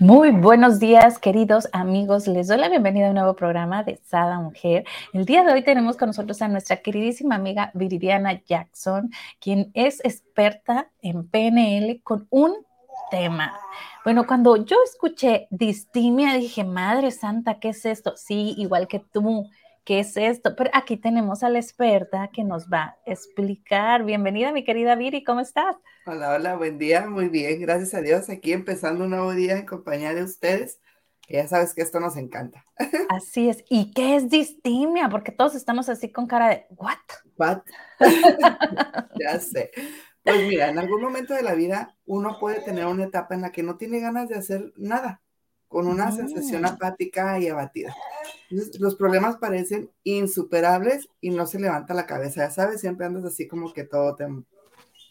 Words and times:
Muy 0.00 0.32
buenos 0.32 0.80
días, 0.80 1.20
queridos 1.20 1.68
amigos. 1.72 2.26
Les 2.26 2.48
doy 2.48 2.58
la 2.58 2.68
bienvenida 2.68 3.06
a 3.06 3.08
un 3.10 3.14
nuevo 3.14 3.36
programa 3.36 3.84
de 3.84 3.96
Sada 3.98 4.40
Mujer. 4.40 4.84
El 5.12 5.24
día 5.24 5.44
de 5.44 5.52
hoy 5.52 5.62
tenemos 5.62 5.96
con 5.96 6.08
nosotros 6.08 6.42
a 6.42 6.48
nuestra 6.48 6.78
queridísima 6.78 7.36
amiga 7.36 7.70
Viridiana 7.74 8.42
Jackson, 8.44 9.10
quien 9.38 9.70
es 9.72 10.04
experta 10.04 10.90
en 11.00 11.28
PNL 11.28 12.02
con 12.02 12.26
un 12.30 12.56
tema. 13.12 13.56
Bueno, 14.02 14.26
cuando 14.26 14.56
yo 14.56 14.76
escuché 14.84 15.46
distimia, 15.50 16.34
dije, 16.34 16.64
Madre 16.64 17.12
Santa, 17.12 17.60
¿qué 17.60 17.68
es 17.68 17.86
esto? 17.86 18.14
Sí, 18.16 18.52
igual 18.58 18.88
que 18.88 18.98
tú. 18.98 19.48
¿Qué 19.84 20.00
es 20.00 20.16
esto? 20.16 20.56
Pero 20.56 20.70
aquí 20.72 20.96
tenemos 20.96 21.42
a 21.42 21.50
la 21.50 21.58
experta 21.58 22.30
que 22.32 22.42
nos 22.42 22.68
va 22.70 22.82
a 22.82 22.96
explicar. 23.04 24.02
Bienvenida, 24.02 24.50
mi 24.50 24.64
querida 24.64 24.94
Viri, 24.94 25.22
¿cómo 25.22 25.40
estás? 25.40 25.76
Hola, 26.06 26.32
hola, 26.32 26.56
buen 26.56 26.78
día, 26.78 27.06
muy 27.06 27.28
bien, 27.28 27.60
gracias 27.60 27.92
a 27.92 28.00
Dios. 28.00 28.30
Aquí 28.30 28.54
empezando 28.54 29.04
un 29.04 29.10
nuevo 29.10 29.34
día 29.34 29.58
en 29.58 29.66
compañía 29.66 30.14
de 30.14 30.22
ustedes. 30.22 30.80
ya 31.28 31.46
sabes 31.48 31.74
que 31.74 31.82
esto 31.82 32.00
nos 32.00 32.16
encanta. 32.16 32.64
Así 33.10 33.50
es. 33.50 33.62
¿Y 33.68 33.92
qué 33.92 34.16
es 34.16 34.30
distimia? 34.30 35.10
Porque 35.10 35.32
todos 35.32 35.54
estamos 35.54 35.90
así 35.90 36.10
con 36.10 36.26
cara 36.26 36.48
de, 36.48 36.66
¿what? 36.70 36.96
¿What? 37.36 37.60
ya 39.20 39.38
sé. 39.38 39.70
Pues 40.22 40.48
mira, 40.48 40.70
en 40.70 40.78
algún 40.78 41.02
momento 41.02 41.34
de 41.34 41.42
la 41.42 41.52
vida 41.52 41.94
uno 42.06 42.38
puede 42.40 42.62
tener 42.62 42.86
una 42.86 43.04
etapa 43.04 43.34
en 43.34 43.42
la 43.42 43.52
que 43.52 43.62
no 43.62 43.76
tiene 43.76 44.00
ganas 44.00 44.30
de 44.30 44.36
hacer 44.36 44.72
nada, 44.76 45.20
con 45.74 45.88
una 45.88 46.12
sensación 46.12 46.62
mm. 46.62 46.66
apática 46.66 47.40
y 47.40 47.48
abatida 47.48 47.92
los 48.78 48.94
problemas 48.94 49.36
parecen 49.36 49.90
insuperables 50.04 51.08
y 51.20 51.30
no 51.30 51.46
se 51.46 51.58
levanta 51.58 51.94
la 51.94 52.06
cabeza, 52.06 52.42
ya 52.42 52.50
sabes, 52.50 52.80
siempre 52.80 53.06
andas 53.06 53.24
así 53.24 53.48
como 53.48 53.72
que 53.72 53.82
todo 53.82 54.14
te 54.14 54.26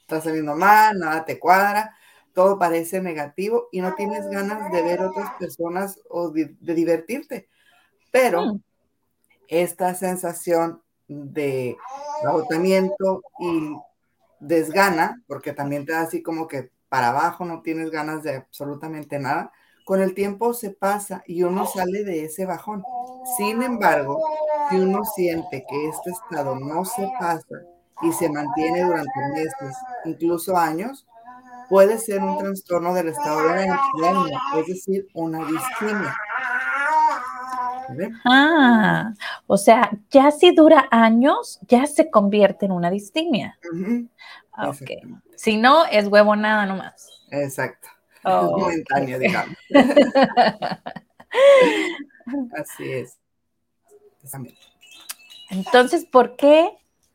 está 0.01 0.21
saliendo 0.21 0.55
mal, 0.55 0.97
nada 0.97 1.25
te 1.25 1.39
cuadra, 1.39 1.95
todo 2.33 2.57
parece 2.57 3.01
negativo 3.01 3.67
y 3.71 3.81
no 3.81 3.93
tienes 3.95 4.27
ganas 4.29 4.71
de 4.71 4.81
ver 4.81 5.01
otras 5.01 5.31
personas 5.39 5.99
o 6.09 6.29
de, 6.29 6.55
divertirte. 6.61 7.49
Pero 8.11 8.45
mm. 8.45 8.61
esta 9.49 9.93
sensación 9.93 10.81
de 11.07 11.75
agotamiento 12.25 13.23
y 13.39 13.75
desgana, 14.39 15.21
porque 15.27 15.51
también 15.51 15.85
te 15.85 15.91
da 15.91 16.01
así 16.01 16.23
como 16.23 16.47
que 16.47 16.71
para 16.87 17.09
abajo 17.09 17.43
no 17.43 17.61
tienes 17.61 17.89
ganas 17.89 18.23
de 18.23 18.37
absolutamente 18.37 19.19
nada, 19.19 19.51
con 19.83 20.01
el 20.01 20.13
tiempo 20.13 20.53
se 20.53 20.71
pasa 20.71 21.23
y 21.27 21.43
uno 21.43 21.65
sale 21.65 22.03
de 22.03 22.25
ese 22.25 22.45
bajón. 22.45 22.83
Sin 23.37 23.61
embargo, 23.61 24.19
si 24.69 24.77
uno 24.77 25.03
siente 25.03 25.65
que 25.67 25.89
este 25.89 26.11
estado 26.11 26.55
no 26.55 26.85
se 26.85 27.09
pasa 27.19 27.61
y 28.01 28.11
se 28.11 28.29
mantiene 28.29 28.83
durante 28.83 29.19
meses, 29.33 29.75
incluso 30.05 30.57
años, 30.57 31.05
puede 31.69 31.97
ser 31.97 32.21
un 32.21 32.37
trastorno 32.37 32.93
del 32.93 33.09
estado 33.09 33.41
de 33.43 33.63
ánimo, 33.63 34.25
es 34.57 34.67
decir, 34.67 35.07
una 35.13 35.39
distimia. 35.39 36.15
Ah, 38.25 39.13
o 39.47 39.57
sea, 39.57 39.91
ya 40.09 40.31
si 40.31 40.53
dura 40.55 40.87
años, 40.91 41.59
ya 41.67 41.85
se 41.85 42.09
convierte 42.09 42.65
en 42.65 42.71
una 42.71 42.89
distimia. 42.89 43.57
Si 45.35 45.57
no, 45.57 45.85
es 45.85 46.07
huevo 46.07 46.35
nada 46.35 46.65
nomás. 46.65 47.07
Exacto. 47.31 47.89
Oh, 48.23 48.51
momentáneo, 48.59 49.19
digamos. 49.19 49.57
Así 52.57 52.91
es. 52.91 53.17
Entonces, 55.49 56.05
¿por 56.05 56.35
qué 56.35 56.71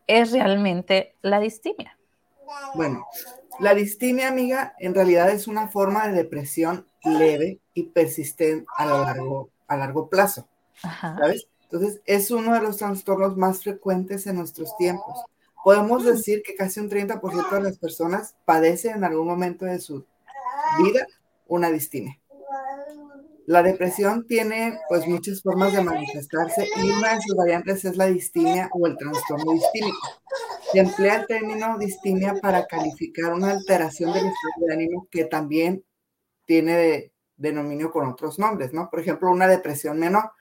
es 0.06 0.32
realmente 0.32 1.14
la 1.22 1.40
distimia? 1.40 1.98
Bueno, 2.74 3.06
la 3.58 3.74
distimia, 3.74 4.28
amiga, 4.28 4.74
en 4.78 4.94
realidad 4.94 5.30
es 5.30 5.48
una 5.48 5.68
forma 5.68 6.06
de 6.06 6.14
depresión 6.14 6.86
leve 7.04 7.60
y 7.74 7.84
persistente 7.84 8.66
a 8.76 8.86
largo, 8.86 9.50
a 9.66 9.76
largo 9.76 10.08
plazo. 10.08 10.48
¿Sabes? 10.80 11.48
Entonces, 11.62 12.00
es 12.06 12.30
uno 12.30 12.54
de 12.54 12.60
los 12.60 12.78
trastornos 12.78 13.36
más 13.36 13.62
frecuentes 13.62 14.26
en 14.26 14.36
nuestros 14.36 14.76
tiempos. 14.76 15.24
Podemos 15.62 16.04
mm. 16.04 16.06
decir 16.06 16.42
que 16.42 16.54
casi 16.54 16.80
un 16.80 16.88
30% 16.88 17.50
de 17.50 17.62
las 17.62 17.78
personas 17.78 18.36
padecen 18.44 18.96
en 18.96 19.04
algún 19.04 19.26
momento 19.26 19.64
de 19.64 19.80
su 19.80 20.04
vida 20.82 21.06
una 21.46 21.70
distimia. 21.70 22.18
La 23.46 23.62
depresión 23.62 24.26
tiene 24.26 24.78
pues 24.88 25.06
muchas 25.06 25.40
formas 25.40 25.72
de 25.72 25.82
manifestarse 25.82 26.68
y 26.76 26.90
una 26.90 27.14
de 27.14 27.22
sus 27.22 27.34
variantes 27.34 27.84
es 27.86 27.96
la 27.96 28.06
distimia 28.06 28.68
o 28.72 28.86
el 28.86 28.96
trastorno 28.98 29.52
distímico. 29.52 30.06
Se 30.70 30.80
emplea 30.80 31.20
el 31.20 31.26
término 31.26 31.78
distimia 31.78 32.34
para 32.42 32.66
calificar 32.66 33.32
una 33.32 33.52
alteración 33.52 34.12
del 34.12 34.26
estado 34.26 34.66
de 34.66 34.74
ánimo 34.74 35.08
que 35.10 35.24
también 35.24 35.82
tiene 36.44 36.76
de, 36.76 37.12
denominio 37.38 37.90
con 37.90 38.06
otros 38.06 38.38
nombres, 38.38 38.74
¿no? 38.74 38.90
Por 38.90 39.00
ejemplo, 39.00 39.30
una 39.30 39.48
depresión 39.48 39.98
menor, 39.98 40.32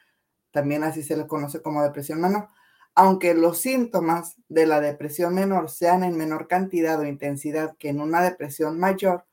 también 0.52 0.84
así 0.84 1.04
se 1.04 1.16
le 1.16 1.28
conoce 1.28 1.62
como 1.62 1.84
depresión 1.84 2.20
menor. 2.20 2.50
Aunque 2.94 3.36
los 3.36 3.62
síntomas 3.62 4.36
de 4.50 4.66
la 4.66 4.82
depresión 4.82 5.34
menor 5.36 5.70
sean 5.70 6.04
en 6.04 6.18
menor 6.18 6.48
cantidad 6.48 7.00
o 7.00 7.06
intensidad 7.06 7.78
que 7.78 7.90
en 7.90 8.02
una 8.02 8.22
depresión 8.22 8.80
mayor, 8.80 9.26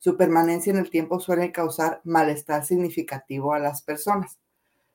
su 0.00 0.16
permanencia 0.16 0.70
en 0.70 0.78
el 0.78 0.88
tiempo 0.88 1.20
suele 1.20 1.52
causar 1.52 2.00
malestar 2.04 2.64
significativo 2.64 3.52
a 3.52 3.58
las 3.58 3.82
personas. 3.82 4.38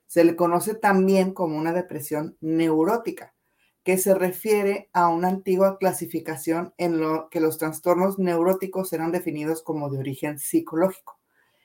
Se 0.08 0.24
le 0.24 0.36
conoce 0.36 0.74
también 0.74 1.32
como 1.32 1.58
una 1.58 1.74
depresión 1.74 2.38
neurótica, 2.42 3.36
que 3.84 4.00
se 4.00 4.16
refiere 4.16 4.90
a 4.94 5.10
una 5.10 5.28
antigua 5.28 5.78
clasificación 5.78 6.74
en 6.80 7.00
lo 7.00 7.30
que 7.30 7.40
los 7.40 7.60
trastornos 7.60 8.18
neuróticos 8.18 8.92
eran 8.94 9.12
definidos 9.12 9.62
como 9.62 9.92
de 9.92 10.00
origen 10.00 10.40
psicológico. 10.40 11.20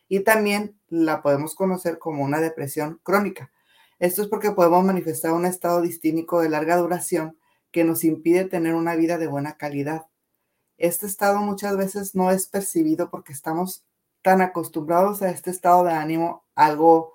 Y 0.07 0.21
también 0.21 0.79
la 0.89 1.23
podemos 1.23 1.55
conocer 1.55 1.99
como 1.99 2.23
una 2.23 2.41
depresión 2.41 3.01
crónica. 3.03 3.51
Esto 3.99 4.21
es 4.21 4.29
porque 4.29 4.51
podemos 4.51 4.85
manifestar 4.85 5.33
un 5.33 5.47
estado 5.47 5.81
distímico 5.81 6.43
de 6.43 6.51
larga 6.51 6.77
duración 6.77 7.39
que 7.71 7.85
nos 7.85 8.05
impide 8.05 8.45
tener 8.45 8.75
una 8.75 8.97
vida 8.97 9.17
de 9.17 9.29
buena 9.29 9.57
calidad 9.57 10.10
este 10.81 11.07
estado 11.07 11.39
muchas 11.39 11.77
veces 11.77 12.15
no 12.15 12.31
es 12.31 12.49
percibido 12.49 13.11
porque 13.11 13.33
estamos 13.33 13.85
tan 14.23 14.41
acostumbrados 14.41 15.23
a 15.23 15.31
este 15.31 15.51
estado 15.51 15.85
de 15.85 15.93
ánimo, 15.93 16.45
algo 16.55 17.15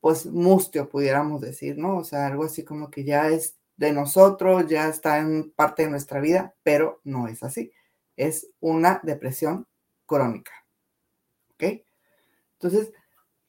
pues 0.00 0.26
mustio, 0.26 0.88
pudiéramos 0.88 1.42
decir, 1.42 1.76
¿no? 1.76 1.98
O 1.98 2.04
sea, 2.04 2.26
algo 2.26 2.44
así 2.44 2.64
como 2.64 2.90
que 2.90 3.04
ya 3.04 3.28
es 3.28 3.58
de 3.76 3.92
nosotros, 3.92 4.66
ya 4.66 4.88
está 4.88 5.18
en 5.18 5.50
parte 5.52 5.84
de 5.84 5.90
nuestra 5.90 6.20
vida, 6.20 6.54
pero 6.62 7.00
no 7.04 7.28
es 7.28 7.42
así. 7.42 7.72
Es 8.16 8.48
una 8.60 9.00
depresión 9.02 9.66
crónica. 10.06 10.52
¿Ok? 11.52 11.82
Entonces, 12.54 12.92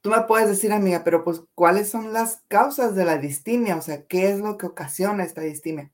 tú 0.01 0.09
me 0.09 0.21
puedes 0.23 0.49
decir, 0.49 0.73
amiga, 0.73 1.03
pero 1.05 1.23
pues, 1.23 1.41
¿cuáles 1.55 1.89
son 1.89 2.11
las 2.11 2.43
causas 2.49 2.95
de 2.95 3.05
la 3.05 3.17
distimia? 3.17 3.77
O 3.77 3.81
sea, 3.81 4.05
¿qué 4.07 4.29
es 4.29 4.39
lo 4.39 4.57
que 4.57 4.65
ocasiona 4.65 5.23
esta 5.23 5.41
distimia? 5.41 5.91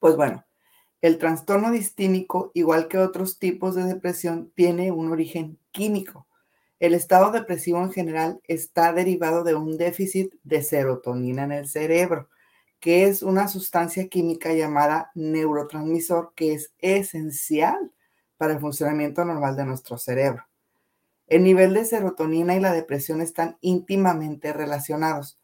Pues 0.00 0.16
bueno, 0.16 0.44
el 1.02 1.18
trastorno 1.18 1.72
distímico, 1.72 2.52
igual 2.54 2.86
que 2.86 2.96
otros 2.96 3.40
tipos 3.40 3.74
de 3.74 3.82
depresión, 3.82 4.52
tiene 4.54 4.92
un 4.92 5.10
origen 5.10 5.58
químico. 5.72 6.28
El 6.78 6.94
estado 6.94 7.32
depresivo 7.32 7.82
en 7.82 7.92
general 7.92 8.40
está 8.44 8.92
derivado 8.92 9.42
de 9.42 9.56
un 9.56 9.76
déficit 9.76 10.32
de 10.44 10.62
serotonina 10.62 11.42
en 11.42 11.52
el 11.52 11.68
cerebro, 11.68 12.28
que 12.78 13.04
es 13.04 13.22
una 13.22 13.48
sustancia 13.48 14.08
química 14.08 14.52
llamada 14.52 15.10
neurotransmisor 15.14 16.32
que 16.36 16.54
es 16.54 16.72
esencial 16.78 17.92
para 18.36 18.54
el 18.54 18.60
funcionamiento 18.60 19.24
normal 19.24 19.56
de 19.56 19.64
nuestro 19.64 19.98
cerebro. 19.98 20.44
El 21.26 21.42
nivel 21.42 21.74
de 21.74 21.84
serotonina 21.84 22.54
y 22.54 22.60
la 22.60 22.72
depresión 22.72 23.20
están 23.20 23.56
íntimamente 23.60 24.52
relacionados. 24.52 25.38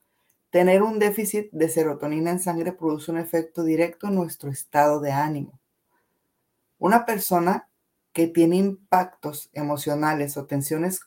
Tener 0.50 0.82
un 0.82 0.98
déficit 0.98 1.50
de 1.52 1.68
serotonina 1.68 2.30
en 2.30 2.40
sangre 2.40 2.72
produce 2.72 3.10
un 3.10 3.18
efecto 3.18 3.64
directo 3.64 4.06
en 4.06 4.14
nuestro 4.14 4.50
estado 4.50 4.98
de 4.98 5.12
ánimo. 5.12 5.60
Una 6.78 7.04
persona 7.04 7.68
que 8.14 8.28
tiene 8.28 8.56
impactos 8.56 9.50
emocionales 9.52 10.38
o 10.38 10.46
tensiones 10.46 11.00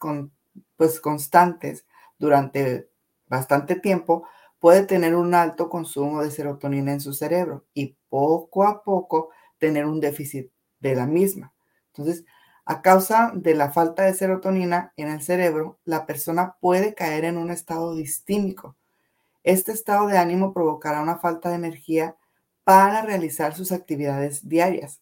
pues, 0.76 1.00
constantes 1.00 1.86
durante 2.20 2.92
bastante 3.28 3.76
tiempo 3.76 4.28
puede 4.60 4.86
tener 4.86 5.16
un 5.16 5.34
alto 5.34 5.70
consumo 5.70 6.22
de 6.22 6.30
serotonina 6.30 6.92
en 6.92 7.02
su 7.02 7.14
cerebro 7.14 7.66
y 7.74 7.98
poco 8.10 8.66
a 8.66 8.84
poco 8.84 9.32
tener 9.58 9.88
un 9.88 10.00
déficit 10.00 10.52
de 10.80 10.94
la 10.94 11.08
misma. 11.08 11.52
Entonces, 11.88 12.26
a 12.66 12.84
causa 12.84 13.32
de 13.34 13.56
la 13.56 13.72
falta 13.72 14.04
de 14.04 14.14
serotonina 14.14 14.94
en 14.98 15.10
el 15.10 15.24
cerebro, 15.24 15.80
la 15.84 16.06
persona 16.06 16.58
puede 16.62 16.94
caer 16.94 17.26
en 17.26 17.38
un 17.38 17.50
estado 17.50 17.96
distímico 17.96 18.78
este 19.44 19.72
estado 19.72 20.08
de 20.08 20.18
ánimo 20.18 20.54
provocará 20.54 21.02
una 21.02 21.18
falta 21.18 21.50
de 21.50 21.56
energía 21.56 22.16
para 22.64 23.02
realizar 23.02 23.56
sus 23.56 23.72
actividades 23.72 24.48
diarias. 24.48 25.02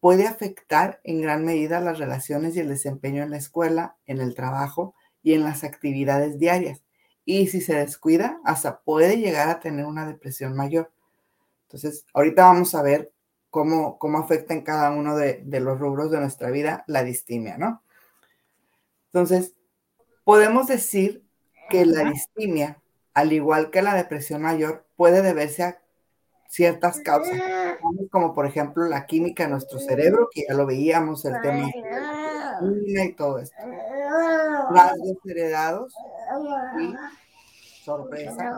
Puede 0.00 0.26
afectar 0.26 1.00
en 1.04 1.20
gran 1.20 1.44
medida 1.44 1.80
las 1.80 1.98
relaciones 1.98 2.56
y 2.56 2.60
el 2.60 2.68
desempeño 2.68 3.22
en 3.22 3.30
la 3.30 3.36
escuela, 3.36 3.96
en 4.06 4.20
el 4.20 4.34
trabajo 4.34 4.94
y 5.22 5.34
en 5.34 5.44
las 5.44 5.64
actividades 5.64 6.38
diarias. 6.38 6.82
Y 7.24 7.48
si 7.48 7.60
se 7.60 7.74
descuida, 7.74 8.40
hasta 8.44 8.80
puede 8.80 9.18
llegar 9.18 9.48
a 9.48 9.60
tener 9.60 9.86
una 9.86 10.06
depresión 10.06 10.54
mayor. 10.54 10.92
Entonces, 11.64 12.04
ahorita 12.14 12.44
vamos 12.44 12.74
a 12.74 12.82
ver 12.82 13.12
cómo, 13.50 13.98
cómo 13.98 14.18
afecta 14.18 14.54
en 14.54 14.62
cada 14.62 14.90
uno 14.90 15.16
de, 15.16 15.42
de 15.44 15.60
los 15.60 15.78
rubros 15.78 16.10
de 16.10 16.20
nuestra 16.20 16.50
vida 16.50 16.84
la 16.86 17.04
distimia, 17.04 17.58
¿no? 17.58 17.82
Entonces, 19.06 19.54
Podemos 20.24 20.68
decir 20.68 21.24
que 21.68 21.84
la 21.84 22.04
distimia, 22.04 22.80
al 23.14 23.32
igual 23.32 23.70
que 23.70 23.82
la 23.82 23.94
depresión 23.94 24.42
mayor, 24.42 24.84
puede 24.96 25.22
deberse 25.22 25.64
a 25.64 25.78
ciertas 26.48 27.00
causas, 27.00 27.40
como 28.10 28.34
por 28.34 28.46
ejemplo 28.46 28.84
la 28.84 29.06
química 29.06 29.44
de 29.44 29.50
nuestro 29.50 29.78
cerebro, 29.78 30.28
que 30.30 30.44
ya 30.48 30.54
lo 30.54 30.66
veíamos, 30.66 31.24
el 31.24 31.40
tema 31.40 31.70
y 32.60 33.12
todo 33.14 33.38
esto. 33.38 33.56
Rasgos 34.70 35.16
heredados 35.24 35.94
y 36.78 36.94
sorpresa, 37.82 38.54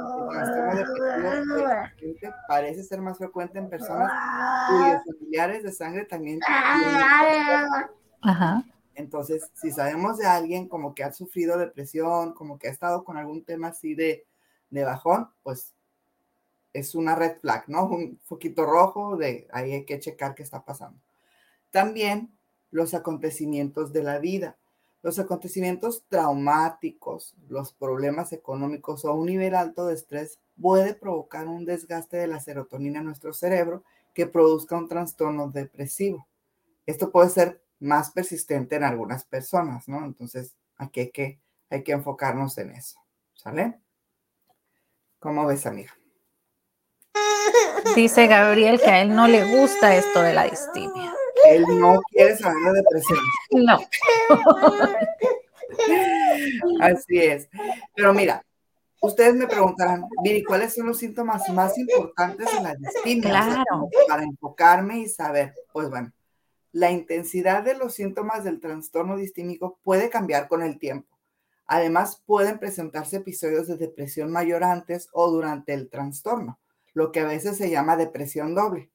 parece 2.48 2.82
ser 2.82 3.00
más 3.00 3.16
frecuente 3.16 3.58
en 3.58 3.70
personas 3.70 4.10
cuyos 4.68 5.02
familiares 5.18 5.62
de 5.62 5.72
sangre 5.72 6.04
también 6.04 6.40
Ajá. 8.22 8.64
Entonces, 8.96 9.50
si 9.54 9.70
sabemos 9.70 10.18
de 10.18 10.26
alguien 10.26 10.68
como 10.68 10.94
que 10.94 11.04
ha 11.04 11.12
sufrido 11.12 11.58
depresión, 11.58 12.32
como 12.32 12.58
que 12.58 12.68
ha 12.68 12.70
estado 12.70 13.04
con 13.04 13.16
algún 13.16 13.44
tema 13.44 13.68
así 13.68 13.94
de, 13.94 14.24
de 14.74 14.84
bajón, 14.84 15.30
pues 15.42 15.74
es 16.72 16.94
una 16.94 17.14
red 17.14 17.38
flag, 17.38 17.68
¿no? 17.68 17.86
Un 17.86 18.18
foquito 18.24 18.66
rojo 18.66 19.16
de 19.16 19.48
ahí 19.52 19.72
hay 19.72 19.84
que 19.84 20.00
checar 20.00 20.34
qué 20.34 20.42
está 20.42 20.64
pasando. 20.64 21.00
También 21.70 22.36
los 22.70 22.92
acontecimientos 22.94 23.92
de 23.92 24.02
la 24.02 24.18
vida. 24.18 24.58
Los 25.02 25.18
acontecimientos 25.18 26.04
traumáticos, 26.08 27.34
los 27.48 27.72
problemas 27.72 28.32
económicos 28.32 29.04
o 29.04 29.14
un 29.14 29.26
nivel 29.26 29.54
alto 29.54 29.86
de 29.86 29.94
estrés 29.94 30.38
puede 30.60 30.94
provocar 30.94 31.46
un 31.46 31.64
desgaste 31.64 32.16
de 32.16 32.26
la 32.26 32.40
serotonina 32.40 33.00
en 33.00 33.06
nuestro 33.06 33.32
cerebro 33.32 33.84
que 34.14 34.26
produzca 34.26 34.76
un 34.76 34.88
trastorno 34.88 35.50
depresivo. 35.50 36.26
Esto 36.86 37.12
puede 37.12 37.28
ser 37.28 37.62
más 37.80 38.12
persistente 38.12 38.76
en 38.76 38.84
algunas 38.84 39.24
personas, 39.24 39.88
¿no? 39.88 40.04
Entonces, 40.04 40.54
aquí 40.76 41.00
hay 41.00 41.10
que, 41.10 41.40
hay 41.70 41.82
que 41.84 41.92
enfocarnos 41.92 42.56
en 42.58 42.70
eso, 42.70 42.98
¿sale? 43.34 43.78
¿Cómo 45.24 45.46
ves, 45.46 45.64
amiga? 45.64 45.90
Dice 47.96 48.26
Gabriel 48.26 48.78
que 48.78 48.90
a 48.90 49.00
él 49.00 49.16
no 49.16 49.26
le 49.26 49.56
gusta 49.56 49.96
esto 49.96 50.20
de 50.20 50.34
la 50.34 50.44
distimia. 50.44 51.14
Él 51.48 51.64
no 51.80 52.02
quiere 52.10 52.36
saber 52.36 52.62
de 52.62 52.82
depresión. 52.82 53.18
No. 53.52 53.78
Así 56.82 57.20
es. 57.20 57.48
Pero 57.96 58.12
mira, 58.12 58.44
ustedes 59.00 59.34
me 59.34 59.46
preguntarán, 59.46 60.04
Viri, 60.22 60.44
¿cuáles 60.44 60.74
son 60.74 60.88
los 60.88 60.98
síntomas 60.98 61.48
más 61.48 61.78
importantes 61.78 62.46
de 62.54 62.60
la 62.60 62.74
distimia? 62.74 63.30
Claro. 63.30 63.88
para 64.06 64.24
enfocarme 64.24 64.98
y 64.98 65.08
saber, 65.08 65.54
pues 65.72 65.88
bueno, 65.88 66.12
la 66.72 66.90
intensidad 66.90 67.62
de 67.62 67.76
los 67.76 67.94
síntomas 67.94 68.44
del 68.44 68.60
trastorno 68.60 69.16
distímico 69.16 69.78
puede 69.82 70.10
cambiar 70.10 70.48
con 70.48 70.62
el 70.62 70.78
tiempo. 70.78 71.13
Además, 71.66 72.22
pueden 72.26 72.58
presentarse 72.58 73.16
episodios 73.16 73.66
de 73.66 73.76
depresión 73.76 74.30
mayor 74.30 74.64
antes 74.64 75.08
o 75.12 75.30
durante 75.30 75.72
el 75.72 75.88
trastorno, 75.88 76.60
lo 76.92 77.12
que 77.12 77.20
a 77.20 77.26
veces 77.26 77.56
se 77.56 77.70
llama 77.70 77.96
depresión 77.96 78.54
doble. 78.54 78.90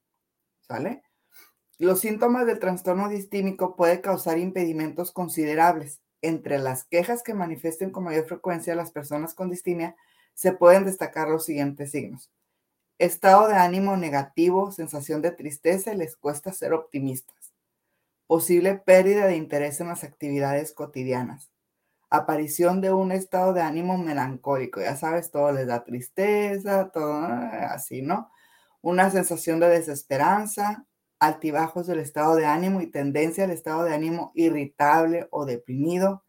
Los 1.78 2.02
síntomas 2.02 2.46
del 2.46 2.60
trastorno 2.60 3.10
distímico 3.10 3.76
pueden 3.76 4.02
causar 4.02 4.38
impedimentos 4.38 5.12
considerables. 5.12 6.02
Entre 6.22 6.58
las 6.58 6.84
quejas 6.84 7.24
que 7.24 7.34
manifiesten 7.34 7.92
con 7.92 8.04
mayor 8.04 8.26
frecuencia 8.26 8.76
las 8.76 8.92
personas 8.92 9.34
con 9.34 9.50
distimia, 9.50 9.96
se 10.34 10.52
pueden 10.52 10.86
destacar 10.86 11.30
los 11.30 11.46
siguientes 11.46 11.92
signos. 11.92 12.30
Estado 12.98 13.48
de 13.48 13.56
ánimo 13.56 13.96
negativo, 13.96 14.72
sensación 14.72 15.22
de 15.22 15.32
tristeza 15.32 15.94
y 15.94 15.98
les 15.98 16.18
cuesta 16.18 16.52
ser 16.52 16.74
optimistas 16.74 17.40
posible 18.30 18.76
pérdida 18.76 19.26
de 19.26 19.38
interés 19.38 19.82
en 19.82 19.88
las 19.88 20.04
actividades 20.04 20.72
cotidianas, 20.72 21.50
aparición 22.10 22.82
de 22.82 22.92
un 22.92 23.12
estado 23.12 23.54
de 23.54 23.62
ánimo 23.62 23.98
melancólico, 23.98 24.82
ya 24.82 24.96
sabes, 24.96 25.32
todo 25.32 25.52
les 25.52 25.68
da 25.68 25.84
tristeza, 25.84 26.90
todo 26.92 27.14
ah, 27.14 27.72
así, 27.74 28.02
¿no? 28.02 28.32
Una 28.82 29.12
sensación 29.12 29.60
de 29.60 29.70
desesperanza, 29.70 30.86
altibajos 31.20 31.88
del 31.88 32.00
estado 32.00 32.36
de 32.36 32.46
ánimo 32.46 32.82
y 32.82 32.88
tendencia 32.88 33.44
al 33.44 33.52
estado 33.52 33.84
de 33.84 33.94
ánimo 33.94 34.32
irritable 34.36 35.28
o 35.32 35.46
deprimido, 35.46 36.24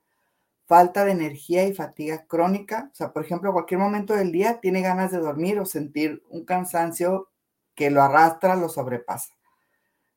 falta 0.67 1.05
de 1.05 1.13
energía 1.13 1.67
y 1.67 1.75
fatiga 1.75 2.27
crónica, 2.27 2.91
o 2.93 2.95
sea, 2.95 3.13
por 3.13 3.25
ejemplo, 3.25 3.53
cualquier 3.53 3.81
momento 3.81 4.15
del 4.15 4.33
día 4.33 4.61
tiene 4.61 4.83
ganas 4.83 5.11
de 5.11 5.19
dormir 5.19 5.59
o 5.59 5.67
sentir 5.67 6.23
un 6.29 6.45
cansancio 6.45 7.29
que 7.75 7.91
lo 7.91 8.03
arrastra, 8.03 8.57
lo 8.57 8.69
sobrepasa, 8.69 9.35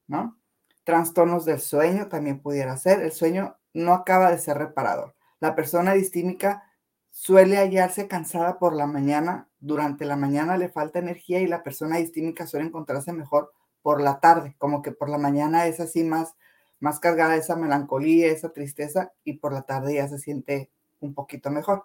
¿no? 0.07 0.37
Trastornos 0.83 1.45
del 1.45 1.59
sueño 1.59 2.07
también 2.07 2.41
pudiera 2.41 2.75
ser. 2.77 3.01
El 3.01 3.13
sueño 3.13 3.57
no 3.73 3.93
acaba 3.93 4.29
de 4.31 4.37
ser 4.37 4.57
reparador. 4.57 5.15
La 5.43 5.55
persona 5.55 5.91
distímica 5.91 6.71
suele 7.11 7.57
hallarse 7.57 8.07
cansada 8.07 8.59
por 8.59 8.73
la 8.73 8.87
mañana. 8.87 9.49
Durante 9.59 10.05
la 10.05 10.15
mañana 10.15 10.55
le 10.55 10.69
falta 10.69 10.99
energía 10.99 11.41
y 11.41 11.47
la 11.47 11.63
persona 11.63 11.97
distímica 11.97 12.47
suele 12.47 12.67
encontrarse 12.67 13.11
mejor 13.11 13.51
por 13.81 13.99
la 13.99 14.21
tarde, 14.21 14.55
como 14.57 14.81
que 14.81 14.93
por 14.93 15.09
la 15.09 15.17
mañana 15.17 15.67
es 15.67 15.81
así 15.81 16.05
más, 16.05 16.35
más 16.79 17.01
cargada 17.01 17.35
esa 17.35 17.57
melancolía, 17.57 18.27
esa 18.27 18.53
tristeza 18.53 19.11
y 19.25 19.33
por 19.33 19.51
la 19.51 19.63
tarde 19.63 19.95
ya 19.95 20.07
se 20.07 20.17
siente 20.17 20.71
un 21.01 21.13
poquito 21.13 21.51
mejor. 21.51 21.83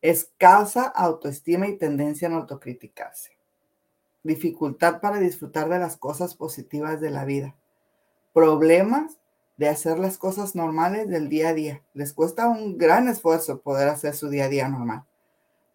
Escasa 0.00 0.84
autoestima 0.84 1.66
y 1.66 1.78
tendencia 1.78 2.28
a 2.28 2.34
autocriticarse. 2.34 3.36
Dificultad 4.22 5.00
para 5.00 5.18
disfrutar 5.18 5.68
de 5.68 5.80
las 5.80 5.96
cosas 5.96 6.36
positivas 6.36 7.00
de 7.00 7.10
la 7.10 7.24
vida 7.24 7.56
problemas 8.36 9.18
de 9.56 9.68
hacer 9.68 9.98
las 9.98 10.18
cosas 10.18 10.54
normales 10.54 11.08
del 11.08 11.28
día 11.28 11.50
a 11.50 11.54
día. 11.54 11.82
Les 11.94 12.12
cuesta 12.12 12.48
un 12.48 12.76
gran 12.76 13.08
esfuerzo 13.08 13.60
poder 13.60 13.88
hacer 13.88 14.14
su 14.14 14.28
día 14.28 14.44
a 14.44 14.48
día 14.48 14.68
normal. 14.68 15.04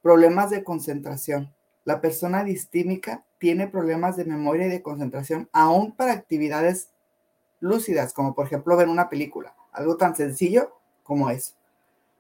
Problemas 0.01 0.49
de 0.49 0.63
concentración. 0.63 1.53
La 1.83 1.99
persona 1.99 2.43
distímica 2.43 3.25
tiene 3.39 3.67
problemas 3.67 4.17
de 4.17 4.25
memoria 4.25 4.67
y 4.67 4.69
de 4.69 4.83
concentración 4.83 5.49
aún 5.51 5.95
para 5.95 6.13
actividades 6.13 6.89
lúcidas, 7.59 8.13
como 8.13 8.35
por 8.35 8.45
ejemplo 8.45 8.77
ver 8.77 8.87
una 8.87 9.09
película. 9.09 9.55
Algo 9.71 9.97
tan 9.97 10.15
sencillo 10.15 10.75
como 11.03 11.29
eso. 11.31 11.53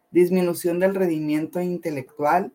Disminución 0.09 0.79
del 0.79 0.95
rendimiento 0.95 1.61
intelectual. 1.61 2.51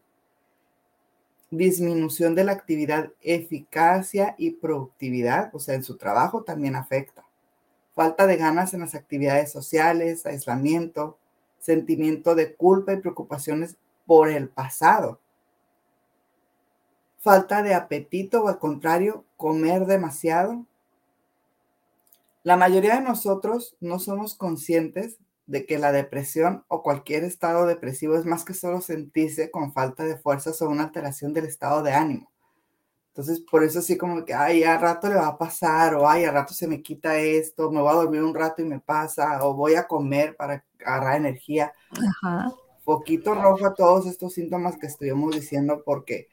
Disminución 1.51 2.35
de 2.35 2.43
la 2.43 2.53
actividad, 2.53 3.13
eficacia 3.21 4.35
y 4.37 4.51
productividad, 4.51 5.55
o 5.55 5.61
sea, 5.61 5.77
en 5.77 5.85
su 5.85 5.97
trabajo 5.97 6.43
también 6.43 6.75
afecta 6.75 7.26
falta 7.97 8.27
de 8.27 8.37
ganas 8.37 8.75
en 8.75 8.81
las 8.81 8.95
actividades 8.95 9.51
sociales, 9.51 10.27
aislamiento, 10.27 11.19
sentimiento 11.59 12.35
de 12.35 12.55
culpa 12.55 12.93
y 12.93 12.99
preocupaciones 12.99 13.79
por 14.05 14.29
el 14.29 14.51
pasado, 14.51 15.19
falta 17.19 17.63
de 17.63 17.73
apetito 17.73 18.45
o 18.45 18.49
al 18.49 18.59
contrario, 18.59 19.25
comer 19.39 19.87
demasiado. 19.87 20.67
La 22.43 22.59
mayoría 22.59 22.97
de 22.97 23.01
nosotros 23.01 23.77
no 23.81 23.99
somos 23.99 24.35
conscientes 24.35 25.17
de 25.47 25.65
que 25.65 25.79
la 25.79 25.91
depresión 25.91 26.65
o 26.69 26.83
cualquier 26.83 27.25
estado 27.25 27.65
depresivo 27.65 28.15
es 28.17 28.27
más 28.27 28.45
que 28.45 28.53
solo 28.53 28.83
sentirse 28.83 29.51
con 29.51 29.73
falta 29.73 30.05
de 30.05 30.19
fuerzas 30.19 30.61
o 30.61 30.69
una 30.69 30.85
alteración 30.85 31.33
del 31.33 31.47
estado 31.47 31.83
de 31.83 31.95
ánimo. 31.95 32.31
Entonces, 33.17 33.41
por 33.41 33.65
eso 33.65 33.79
así 33.79 33.97
como 33.97 34.27
que, 34.27 34.35
ay, 34.35 34.63
a 34.63 34.77
rato 34.77 35.09
le 35.09 35.15
va 35.15 35.29
a 35.29 35.39
pasar, 35.39 35.95
o 35.95 36.07
ay, 36.07 36.25
a 36.25 36.31
rato 36.31 36.53
se 36.53 36.69
me 36.69 36.83
quita 36.83 37.17
esto, 37.19 37.71
me 37.71 37.81
voy 37.81 37.89
a 37.89 37.95
dormir 37.95 38.23
un 38.23 38.35
rato 38.35 38.61
y 38.61 38.67
me 38.67 38.79
pasa, 38.79 39.43
o 39.43 39.55
voy 39.55 39.75
a 39.75 39.87
comer 39.87 40.37
para 40.37 40.67
agarrar 40.85 41.17
energía. 41.17 41.73
Ajá. 41.93 42.53
Poquito 42.85 43.35
rojo 43.35 43.65
a 43.65 43.75
todos 43.75 44.05
estos 44.05 44.35
síntomas 44.35 44.77
que 44.77 44.87
estuvimos 44.87 45.35
diciendo 45.35 45.83
porque 45.83 46.29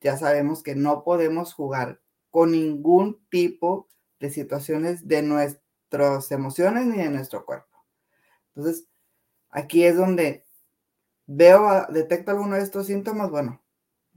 ya 0.00 0.16
sabemos 0.16 0.64
que 0.64 0.74
no 0.74 1.04
podemos 1.04 1.54
jugar 1.54 2.00
con 2.32 2.50
ningún 2.50 3.24
tipo 3.30 3.86
de 4.18 4.30
situaciones 4.30 5.06
de 5.06 5.22
nuestras 5.22 6.32
emociones 6.32 6.86
ni 6.86 6.96
de 6.96 7.08
nuestro 7.08 7.46
cuerpo. 7.46 7.84
Entonces, 8.48 8.88
aquí 9.48 9.84
es 9.84 9.96
donde 9.96 10.44
veo, 11.26 11.86
detecto 11.88 12.32
alguno 12.32 12.56
de 12.56 12.62
estos 12.62 12.86
síntomas, 12.88 13.30
bueno, 13.30 13.62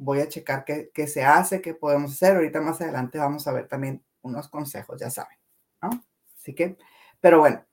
voy 0.01 0.20
a 0.20 0.27
checar 0.27 0.65
qué, 0.65 1.08
se 1.08 1.24
hace, 1.24 1.62
qué 1.62 1.75
podemos 1.75 2.13
hacer. 2.13 2.36
Ahorita 2.36 2.60
más 2.60 2.81
adelante 2.81 3.20
vamos 3.20 3.48
a 3.48 3.53
ver 3.53 3.67
también 3.67 4.03
unos 4.24 4.48
consejos, 4.50 5.00
ya 5.00 5.12
saben, 5.12 5.38
¿no? 5.79 5.89
Así 6.36 6.55
que, 6.55 6.75
pero 7.20 7.39
bueno, 7.39 7.63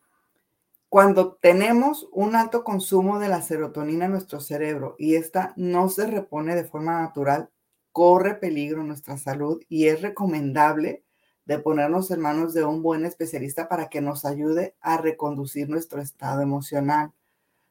cuando 0.91 1.37
tenemos 1.37 2.07
un 2.13 2.37
alto 2.37 2.65
consumo 2.65 3.19
de 3.19 3.29
la 3.29 3.41
serotonina 3.41 4.05
en 4.05 4.11
nuestro 4.11 4.41
cerebro 4.41 4.95
y 4.99 5.15
esta 5.17 5.55
no 5.57 5.89
se 5.89 6.07
repone 6.07 6.55
de 6.55 6.65
forma 6.65 7.01
natural, 7.01 7.51
corre 7.93 8.35
peligro 8.35 8.85
nuestra 8.85 9.17
salud 9.17 9.63
y 9.71 9.87
es 9.87 10.03
recomendable 10.03 11.05
de 11.47 11.59
ponernos 11.59 12.11
en 12.11 12.21
manos 12.21 12.53
de 12.53 12.63
un 12.63 12.83
buen 12.83 13.07
especialista 13.07 13.71
para 13.71 13.89
que 13.89 14.03
nos 14.03 14.27
ayude 14.27 14.77
a 14.83 14.99
reconducir 14.99 15.71
nuestro 15.71 16.03
estado 16.03 16.43
emocional. 16.43 17.13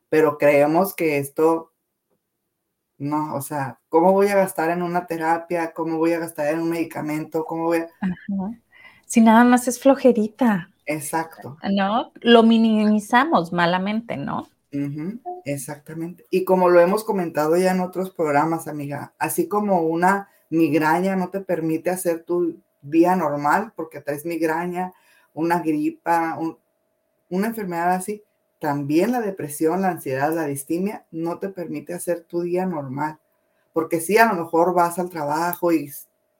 Pero 0.09 0.39
creemos 0.39 0.95
que 0.95 1.19
esto 1.19 1.73
no, 2.97 3.35
o 3.35 3.41
sea, 3.41 3.79
¿cómo 3.89 4.11
voy 4.11 4.27
a 4.27 4.35
gastar 4.35 4.71
en 4.71 4.81
una 4.81 5.05
terapia? 5.05 5.73
¿Cómo 5.73 5.97
voy 5.97 6.13
a 6.13 6.19
gastar 6.19 6.53
en 6.53 6.61
un 6.61 6.69
medicamento? 6.69 7.45
¿Cómo 7.45 7.65
voy 7.65 7.79
a... 7.79 7.87
Si 9.05 9.21
nada 9.21 9.43
más 9.43 9.67
es 9.67 9.79
flojerita. 9.79 10.69
Exacto. 10.85 11.57
¿No? 11.71 12.11
Lo 12.21 12.43
minimizamos 12.43 13.53
malamente, 13.53 14.17
¿no? 14.17 14.47
Exactamente. 15.45 16.25
Y 16.29 16.43
como 16.43 16.69
lo 16.69 16.79
hemos 16.79 17.03
comentado 17.03 17.55
ya 17.57 17.71
en 17.71 17.79
otros 17.79 18.09
programas, 18.11 18.67
amiga, 18.67 19.13
así 19.17 19.47
como 19.47 19.81
una 19.81 20.29
migraña 20.49 21.15
no 21.15 21.29
te 21.29 21.41
permite 21.41 21.89
hacer 21.89 22.23
tu 22.23 22.61
día 22.81 23.15
normal 23.15 23.73
porque 23.75 24.01
traes 24.01 24.25
migraña, 24.25 24.93
una 25.33 25.59
gripa, 25.59 26.37
una 27.29 27.47
enfermedad 27.47 27.93
así, 27.93 28.23
también 28.59 29.11
la 29.11 29.21
depresión, 29.21 29.81
la 29.81 29.89
ansiedad, 29.89 30.33
la 30.33 30.45
distimia 30.45 31.05
no 31.11 31.39
te 31.39 31.49
permite 31.49 31.93
hacer 31.93 32.23
tu 32.23 32.41
día 32.41 32.65
normal. 32.65 33.19
Porque 33.73 34.01
sí, 34.01 34.17
a 34.17 34.33
lo 34.33 34.43
mejor 34.43 34.73
vas 34.73 34.97
al 34.97 35.09
trabajo 35.09 35.71
y 35.71 35.91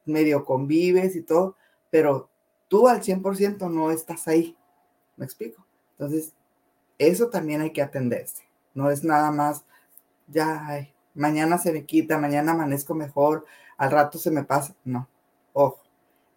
medio 0.05 0.43
convives 0.43 1.15
y 1.15 1.21
todo, 1.21 1.55
pero 1.91 2.29
tú 2.67 2.88
al 2.88 3.01
100% 3.01 3.69
no 3.69 3.91
estás 3.91 4.27
ahí. 4.27 4.55
¿Me 5.15 5.25
explico? 5.25 5.65
Entonces, 5.91 6.33
eso 6.97 7.29
también 7.29 7.62
hay 7.62 7.71
que 7.71 7.81
atenderse. 7.81 8.43
No 8.74 8.89
es 8.89 9.03
nada 9.03 9.31
más, 9.31 9.65
ya, 10.27 10.88
mañana 11.13 11.57
se 11.57 11.74
me 11.74 11.86
quita, 11.86 12.17
mañana 12.17 12.53
amanezco 12.53 12.93
mejor, 12.93 13.45
al 13.77 13.91
rato 13.91 14.17
se 14.17 14.31
me 14.31 14.43
pasa. 14.43 14.75
No, 14.83 15.07
ojo. 15.53 15.81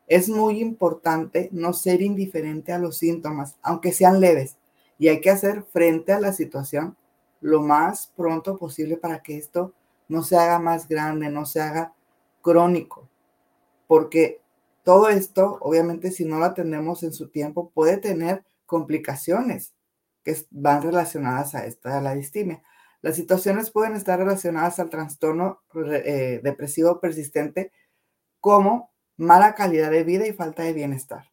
Es 0.06 0.28
muy 0.28 0.60
importante 0.60 1.48
no 1.52 1.72
ser 1.72 2.02
indiferente 2.02 2.72
a 2.72 2.78
los 2.78 2.96
síntomas, 2.96 3.56
aunque 3.62 3.92
sean 3.92 4.20
leves, 4.20 4.56
y 5.00 5.08
hay 5.08 5.22
que 5.22 5.30
hacer 5.30 5.64
frente 5.64 6.12
a 6.12 6.20
la 6.20 6.34
situación 6.34 6.94
lo 7.40 7.62
más 7.62 8.12
pronto 8.14 8.58
posible 8.58 8.98
para 8.98 9.22
que 9.22 9.38
esto 9.38 9.72
no 10.08 10.22
se 10.22 10.36
haga 10.36 10.58
más 10.58 10.88
grande, 10.88 11.30
no 11.30 11.46
se 11.46 11.62
haga 11.62 11.94
crónico, 12.42 13.08
porque 13.86 14.42
todo 14.82 15.08
esto, 15.08 15.56
obviamente, 15.62 16.10
si 16.10 16.26
no 16.26 16.38
lo 16.38 16.44
atendemos 16.44 17.02
en 17.02 17.14
su 17.14 17.30
tiempo, 17.30 17.70
puede 17.70 17.96
tener 17.96 18.44
complicaciones 18.66 19.72
que 20.22 20.36
van 20.50 20.82
relacionadas 20.82 21.54
a 21.54 21.64
esta, 21.64 21.96
a 21.96 22.02
la 22.02 22.14
distimia. 22.14 22.62
Las 23.00 23.16
situaciones 23.16 23.70
pueden 23.70 23.94
estar 23.94 24.18
relacionadas 24.18 24.80
al 24.80 24.90
trastorno 24.90 25.62
eh, 25.74 26.40
depresivo 26.44 27.00
persistente 27.00 27.72
como 28.38 28.90
mala 29.16 29.54
calidad 29.54 29.90
de 29.90 30.04
vida 30.04 30.26
y 30.26 30.34
falta 30.34 30.62
de 30.62 30.74
bienestar, 30.74 31.32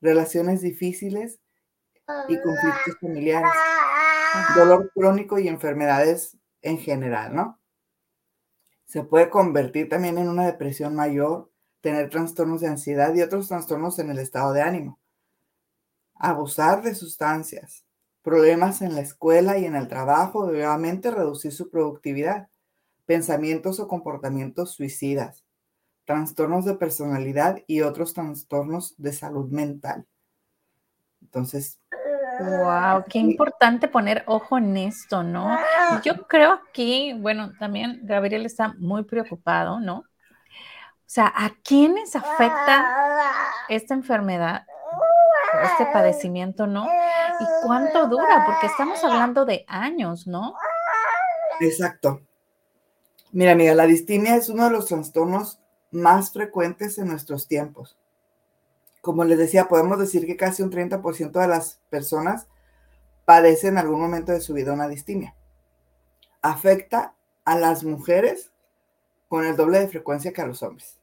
relaciones 0.00 0.60
difíciles 0.60 1.40
y 2.28 2.40
conflictos 2.40 2.96
familiares, 3.00 3.50
dolor 4.56 4.90
crónico 4.94 5.38
y 5.38 5.48
enfermedades 5.48 6.36
en 6.62 6.78
general, 6.78 7.34
¿no? 7.34 7.60
Se 8.86 9.02
puede 9.02 9.28
convertir 9.28 9.88
también 9.88 10.16
en 10.16 10.28
una 10.28 10.46
depresión 10.46 10.94
mayor, 10.94 11.50
tener 11.80 12.08
trastornos 12.08 12.62
de 12.62 12.68
ansiedad 12.68 13.14
y 13.14 13.22
otros 13.22 13.48
trastornos 13.48 13.98
en 13.98 14.10
el 14.10 14.18
estado 14.18 14.52
de 14.52 14.62
ánimo, 14.62 14.98
abusar 16.14 16.82
de 16.82 16.94
sustancias, 16.94 17.84
problemas 18.22 18.82
en 18.82 18.94
la 18.94 19.02
escuela 19.02 19.58
y 19.58 19.66
en 19.66 19.76
el 19.76 19.88
trabajo, 19.88 20.46
nuevamente 20.46 21.10
reducir 21.10 21.52
su 21.52 21.70
productividad, 21.70 22.48
pensamientos 23.06 23.80
o 23.80 23.88
comportamientos 23.88 24.72
suicidas, 24.72 25.44
trastornos 26.04 26.64
de 26.64 26.74
personalidad 26.74 27.62
y 27.66 27.82
otros 27.82 28.14
trastornos 28.14 28.94
de 28.96 29.12
salud 29.12 29.50
mental. 29.50 30.06
Entonces, 31.20 31.77
Wow, 32.40 33.04
qué 33.08 33.18
importante 33.18 33.88
poner 33.88 34.22
ojo 34.26 34.58
en 34.58 34.76
esto, 34.76 35.22
¿no? 35.22 35.58
Yo 36.04 36.26
creo 36.26 36.52
aquí, 36.52 37.14
bueno, 37.18 37.52
también 37.58 38.00
Gabriel 38.04 38.46
está 38.46 38.74
muy 38.78 39.04
preocupado, 39.04 39.80
¿no? 39.80 39.98
O 39.98 41.10
sea, 41.10 41.32
¿a 41.34 41.50
quiénes 41.64 42.14
afecta 42.14 42.86
esta 43.68 43.94
enfermedad, 43.94 44.66
este 45.62 45.86
padecimiento, 45.92 46.66
¿no? 46.66 46.86
¿Y 47.40 47.66
cuánto 47.66 48.06
dura? 48.06 48.44
Porque 48.46 48.66
estamos 48.66 49.02
hablando 49.02 49.44
de 49.44 49.64
años, 49.66 50.26
¿no? 50.26 50.54
Exacto. 51.60 52.20
Mira, 53.32 53.54
mira, 53.54 53.74
la 53.74 53.86
distimia 53.86 54.36
es 54.36 54.48
uno 54.48 54.64
de 54.64 54.70
los 54.70 54.86
trastornos 54.86 55.60
más 55.90 56.32
frecuentes 56.32 56.98
en 56.98 57.08
nuestros 57.08 57.48
tiempos 57.48 57.98
como 59.00 59.24
les 59.24 59.38
decía, 59.38 59.68
podemos 59.68 59.98
decir 59.98 60.26
que 60.26 60.36
casi 60.36 60.62
un 60.62 60.70
30% 60.70 61.32
de 61.32 61.48
las 61.48 61.80
personas 61.90 62.46
padecen 63.24 63.74
en 63.74 63.78
algún 63.78 64.00
momento 64.00 64.32
de 64.32 64.40
su 64.40 64.54
vida 64.54 64.72
una 64.72 64.88
distimia. 64.88 65.34
Afecta 66.42 67.14
a 67.44 67.58
las 67.58 67.84
mujeres 67.84 68.50
con 69.28 69.44
el 69.44 69.56
doble 69.56 69.80
de 69.80 69.88
frecuencia 69.88 70.32
que 70.32 70.42
a 70.42 70.46
los 70.46 70.62
hombres. 70.62 70.98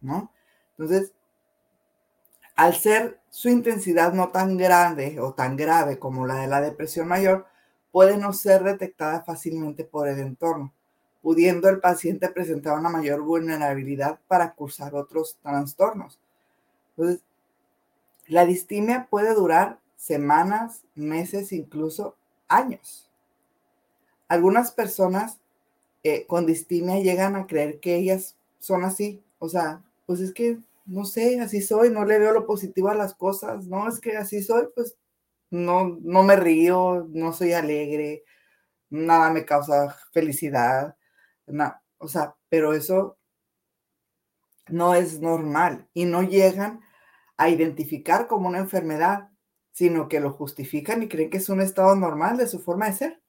¿No? 0.00 0.30
Entonces, 0.76 1.12
al 2.56 2.74
ser 2.74 3.20
su 3.30 3.48
intensidad 3.48 4.12
no 4.12 4.28
tan 4.28 4.56
grande 4.56 5.20
o 5.20 5.34
tan 5.34 5.56
grave 5.56 5.98
como 5.98 6.26
la 6.26 6.36
de 6.36 6.46
la 6.46 6.60
depresión 6.60 7.08
mayor, 7.08 7.46
puede 7.90 8.16
no 8.16 8.32
ser 8.32 8.64
detectada 8.64 9.22
fácilmente 9.22 9.84
por 9.84 10.08
el 10.08 10.18
entorno, 10.18 10.72
pudiendo 11.22 11.68
el 11.68 11.80
paciente 11.80 12.28
presentar 12.28 12.78
una 12.78 12.90
mayor 12.90 13.22
vulnerabilidad 13.22 14.18
para 14.28 14.54
cursar 14.54 14.94
otros 14.94 15.38
trastornos, 15.42 16.18
entonces, 16.96 17.22
la 18.26 18.46
distimia 18.46 19.08
puede 19.10 19.34
durar 19.34 19.78
semanas, 19.96 20.82
meses, 20.94 21.52
incluso 21.52 22.16
años. 22.48 23.10
Algunas 24.28 24.70
personas 24.70 25.38
eh, 26.02 26.26
con 26.26 26.46
distimia 26.46 27.00
llegan 27.00 27.36
a 27.36 27.46
creer 27.46 27.80
que 27.80 27.96
ellas 27.96 28.36
son 28.58 28.84
así. 28.84 29.22
O 29.38 29.48
sea, 29.48 29.82
pues 30.06 30.20
es 30.20 30.32
que, 30.32 30.58
no 30.86 31.04
sé, 31.04 31.40
así 31.40 31.60
soy, 31.60 31.90
no 31.90 32.04
le 32.04 32.18
veo 32.18 32.32
lo 32.32 32.46
positivo 32.46 32.88
a 32.88 32.94
las 32.94 33.14
cosas, 33.14 33.66
no, 33.66 33.88
es 33.88 34.00
que 34.00 34.16
así 34.16 34.42
soy, 34.42 34.66
pues 34.74 34.96
no, 35.50 35.98
no 36.02 36.22
me 36.22 36.36
río, 36.36 37.06
no 37.10 37.32
soy 37.32 37.52
alegre, 37.52 38.24
nada 38.90 39.30
me 39.30 39.44
causa 39.44 39.96
felicidad, 40.12 40.96
nada. 41.46 41.82
O 41.98 42.08
sea, 42.08 42.34
pero 42.48 42.74
eso 42.74 43.16
no 44.68 44.94
es 44.94 45.20
normal 45.20 45.88
y 45.92 46.04
no 46.04 46.22
llegan 46.22 46.80
a 47.36 47.48
identificar 47.48 48.26
como 48.26 48.48
una 48.48 48.58
enfermedad, 48.58 49.30
sino 49.72 50.08
que 50.08 50.20
lo 50.20 50.32
justifican 50.32 51.02
y 51.02 51.08
creen 51.08 51.30
que 51.30 51.38
es 51.38 51.48
un 51.48 51.60
estado 51.60 51.94
normal 51.96 52.36
de 52.36 52.46
su 52.46 52.60
forma 52.60 52.86
de 52.86 52.92
ser. 52.92 53.22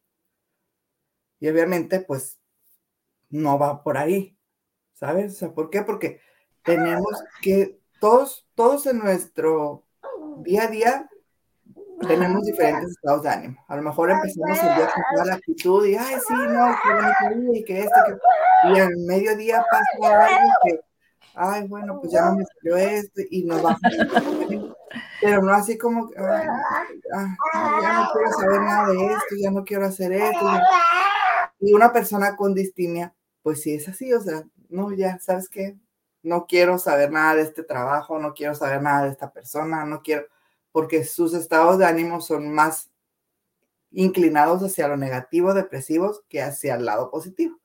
Y 1.40 1.50
obviamente, 1.50 2.00
pues, 2.00 2.40
no 3.30 3.60
va 3.60 3.84
por 3.84 3.98
ahí, 3.98 4.38
¿sabes? 4.94 5.34
O 5.34 5.36
sea, 5.36 5.54
¿por 5.54 5.70
qué? 5.70 5.82
Porque 5.82 6.22
tenemos 6.64 7.24
que, 7.42 7.80
todos, 8.00 8.48
todos 8.56 8.86
en 8.86 9.00
nuestro 9.00 9.84
día 10.38 10.64
a 10.64 10.68
día 10.68 11.10
tenemos 12.08 12.44
diferentes 12.44 12.92
estados 12.92 13.24
de 13.24 13.30
ánimo. 13.30 13.66
A 13.68 13.76
lo 13.76 13.82
mejor 13.82 14.12
empezamos 14.12 14.60
el 14.60 14.76
día 14.76 14.90
con 14.94 15.04
toda 15.14 15.26
la 15.26 15.34
actitud 15.36 15.86
y, 15.86 15.96
ay, 15.96 16.16
sí, 16.28 16.34
no, 16.34 16.76
qué 16.84 17.60
y 17.60 17.64
que 17.64 17.80
esto, 17.80 18.00
que... 18.06 18.72
Y 18.72 18.80
al 18.80 18.96
mediodía 18.98 19.64
pasa 19.70 20.26
algo 20.26 20.50
que 20.66 20.80
ay, 21.36 21.68
bueno, 21.68 22.00
pues 22.00 22.12
ya 22.12 22.26
no 22.26 22.38
me 22.38 22.46
salió 22.46 22.78
esto 22.78 23.22
y 23.30 23.44
nos 23.44 23.64
va 23.64 23.78
Pero 25.22 25.42
no 25.42 25.54
así 25.54 25.78
como, 25.78 26.10
ay, 26.18 26.48
ya 27.82 27.94
no 27.94 28.08
quiero 28.14 28.32
saber 28.32 28.62
nada 28.62 28.90
de 28.90 29.06
esto, 29.06 29.36
ya 29.38 29.52
no 29.52 29.64
quiero 29.64 29.86
hacer 29.86 30.12
esto. 30.14 30.46
Y 31.60 31.74
una 31.74 31.92
persona 31.92 32.36
con 32.36 32.54
distimia, 32.54 33.14
pues 33.42 33.62
sí 33.62 33.74
es 33.76 33.88
así, 33.88 34.14
o 34.14 34.22
sea, 34.22 34.44
no, 34.70 34.92
ya, 34.94 35.20
¿sabes 35.20 35.50
qué? 35.50 35.78
No 36.22 36.46
quiero 36.48 36.78
saber 36.78 37.12
nada 37.12 37.36
de 37.36 37.44
este 37.44 37.64
trabajo, 37.64 38.20
no 38.20 38.34
quiero 38.34 38.56
saber 38.56 38.82
nada 38.82 39.06
de 39.06 39.12
esta 39.12 39.32
persona, 39.32 39.86
no 39.86 40.02
quiero, 40.02 40.26
porque 40.72 41.04
sus 41.04 41.34
estados 41.34 41.78
de 41.78 41.86
ánimo 41.86 42.22
son 42.22 42.54
más 42.54 42.90
inclinados 43.92 44.62
hacia 44.62 44.88
lo 44.88 44.98
negativo, 44.98 45.54
depresivos, 45.54 46.24
que 46.28 46.42
hacia 46.42 46.76
el 46.76 46.86
lado 46.86 47.10
positivo. 47.10 47.60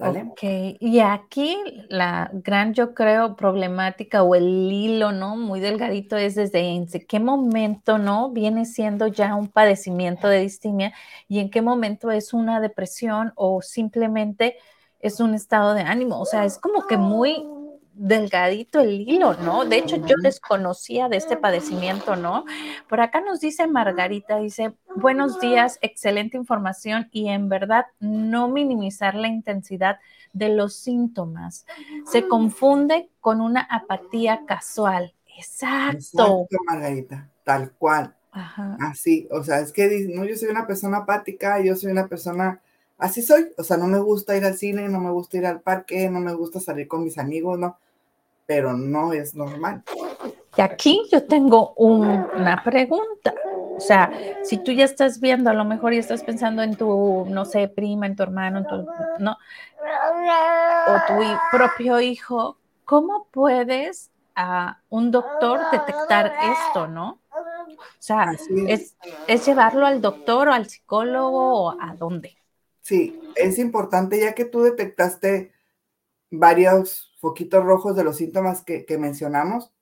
Ok, 0.00 0.38
y 0.78 1.00
aquí 1.00 1.56
la 1.88 2.30
gran, 2.32 2.72
yo 2.72 2.94
creo, 2.94 3.34
problemática 3.34 4.22
o 4.22 4.36
el 4.36 4.46
hilo, 4.46 5.10
¿no? 5.10 5.36
Muy 5.36 5.58
delgadito 5.58 6.16
es 6.16 6.36
desde 6.36 6.60
en 6.60 6.86
qué 6.86 7.18
momento, 7.18 7.98
¿no? 7.98 8.30
Viene 8.30 8.64
siendo 8.64 9.08
ya 9.08 9.34
un 9.34 9.48
padecimiento 9.48 10.28
de 10.28 10.38
distimia 10.40 10.94
y 11.26 11.40
en 11.40 11.50
qué 11.50 11.62
momento 11.62 12.12
es 12.12 12.32
una 12.32 12.60
depresión 12.60 13.32
o 13.34 13.60
simplemente 13.60 14.56
es 15.00 15.18
un 15.18 15.34
estado 15.34 15.74
de 15.74 15.82
ánimo. 15.82 16.20
O 16.20 16.26
sea, 16.26 16.44
es 16.44 16.58
como 16.58 16.86
que 16.86 16.96
muy 16.96 17.50
delgadito 17.98 18.80
el 18.80 19.00
hilo, 19.00 19.34
¿no? 19.34 19.64
De 19.64 19.76
hecho, 19.76 19.96
yo 19.96 20.14
desconocía 20.22 21.08
de 21.08 21.16
este 21.16 21.36
padecimiento, 21.36 22.14
¿no? 22.14 22.44
Por 22.88 23.00
acá 23.00 23.20
nos 23.20 23.40
dice 23.40 23.66
Margarita, 23.66 24.38
dice, 24.38 24.72
buenos 24.94 25.40
días, 25.40 25.78
excelente 25.82 26.36
información 26.36 27.08
y 27.10 27.28
en 27.28 27.48
verdad 27.48 27.86
no 27.98 28.48
minimizar 28.48 29.16
la 29.16 29.26
intensidad 29.26 29.98
de 30.32 30.50
los 30.50 30.74
síntomas. 30.74 31.66
Se 32.06 32.28
confunde 32.28 33.10
con 33.20 33.40
una 33.40 33.62
apatía 33.62 34.44
casual. 34.46 35.14
Exacto. 35.36 35.98
Exacto, 35.98 36.56
Margarita, 36.66 37.28
tal 37.42 37.72
cual. 37.72 38.14
Ajá. 38.30 38.76
Así, 38.80 39.26
o 39.32 39.42
sea, 39.42 39.58
es 39.58 39.72
que 39.72 40.06
no, 40.14 40.24
yo 40.24 40.36
soy 40.36 40.48
una 40.48 40.66
persona 40.68 40.98
apática, 40.98 41.60
yo 41.60 41.74
soy 41.74 41.90
una 41.90 42.06
persona, 42.06 42.60
así 42.96 43.22
soy, 43.22 43.48
o 43.56 43.64
sea, 43.64 43.76
no 43.76 43.88
me 43.88 43.98
gusta 43.98 44.36
ir 44.36 44.44
al 44.44 44.56
cine, 44.56 44.88
no 44.88 45.00
me 45.00 45.10
gusta 45.10 45.38
ir 45.38 45.46
al 45.46 45.62
parque, 45.62 46.08
no 46.08 46.20
me 46.20 46.32
gusta 46.34 46.60
salir 46.60 46.86
con 46.86 47.02
mis 47.02 47.18
amigos, 47.18 47.58
no 47.58 47.76
pero 48.48 48.72
no 48.72 49.12
es 49.12 49.34
normal. 49.34 49.82
Y 50.56 50.60
aquí 50.62 51.02
yo 51.12 51.24
tengo 51.26 51.74
una 51.74 52.64
pregunta. 52.64 53.34
O 53.76 53.78
sea, 53.78 54.10
si 54.42 54.56
tú 54.56 54.72
ya 54.72 54.86
estás 54.86 55.20
viendo, 55.20 55.50
a 55.50 55.52
lo 55.52 55.66
mejor 55.66 55.92
ya 55.92 56.00
estás 56.00 56.24
pensando 56.24 56.62
en 56.62 56.74
tu, 56.74 57.26
no 57.28 57.44
sé, 57.44 57.68
prima, 57.68 58.06
en 58.06 58.16
tu 58.16 58.22
hermano, 58.22 58.60
en 58.60 58.66
tu, 58.66 58.86
no, 59.18 59.36
o 60.86 60.96
tu 61.06 61.22
propio 61.52 62.00
hijo, 62.00 62.56
¿cómo 62.86 63.28
puedes 63.30 64.10
a 64.34 64.80
un 64.88 65.10
doctor 65.10 65.60
detectar 65.70 66.32
esto, 66.42 66.88
no? 66.88 67.20
O 67.36 67.76
sea, 67.98 68.32
es. 68.66 68.96
Es, 69.26 69.46
llevarlo 69.46 69.84
al 69.84 70.00
doctor 70.00 70.48
o 70.48 70.54
al 70.54 70.66
psicólogo 70.70 71.64
o 71.64 71.76
a 71.78 71.94
dónde. 71.96 72.38
Sí, 72.80 73.20
es 73.36 73.58
importante 73.58 74.18
ya 74.18 74.34
que 74.34 74.46
tú 74.46 74.62
detectaste 74.62 75.52
varios 76.30 77.07
foquitos 77.18 77.64
rojos 77.64 77.96
de 77.96 78.04
los 78.04 78.16
síntomas 78.16 78.62
que, 78.62 78.98
mencionamos, 78.98 79.72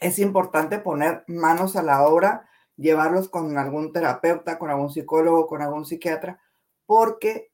es 0.00 0.18
importante 0.18 0.78
poner 0.78 1.24
manos 1.26 1.76
a 1.76 1.82
la 1.82 2.06
obra, 2.06 2.48
llevarlos 2.76 3.28
con 3.28 3.56
algún 3.58 3.92
terapeuta, 3.92 4.58
con 4.58 4.70
algún 4.70 4.90
psicólogo, 4.90 5.46
con 5.46 5.62
algún 5.62 5.86
psiquiatra, 5.86 6.40
porque 6.84 7.50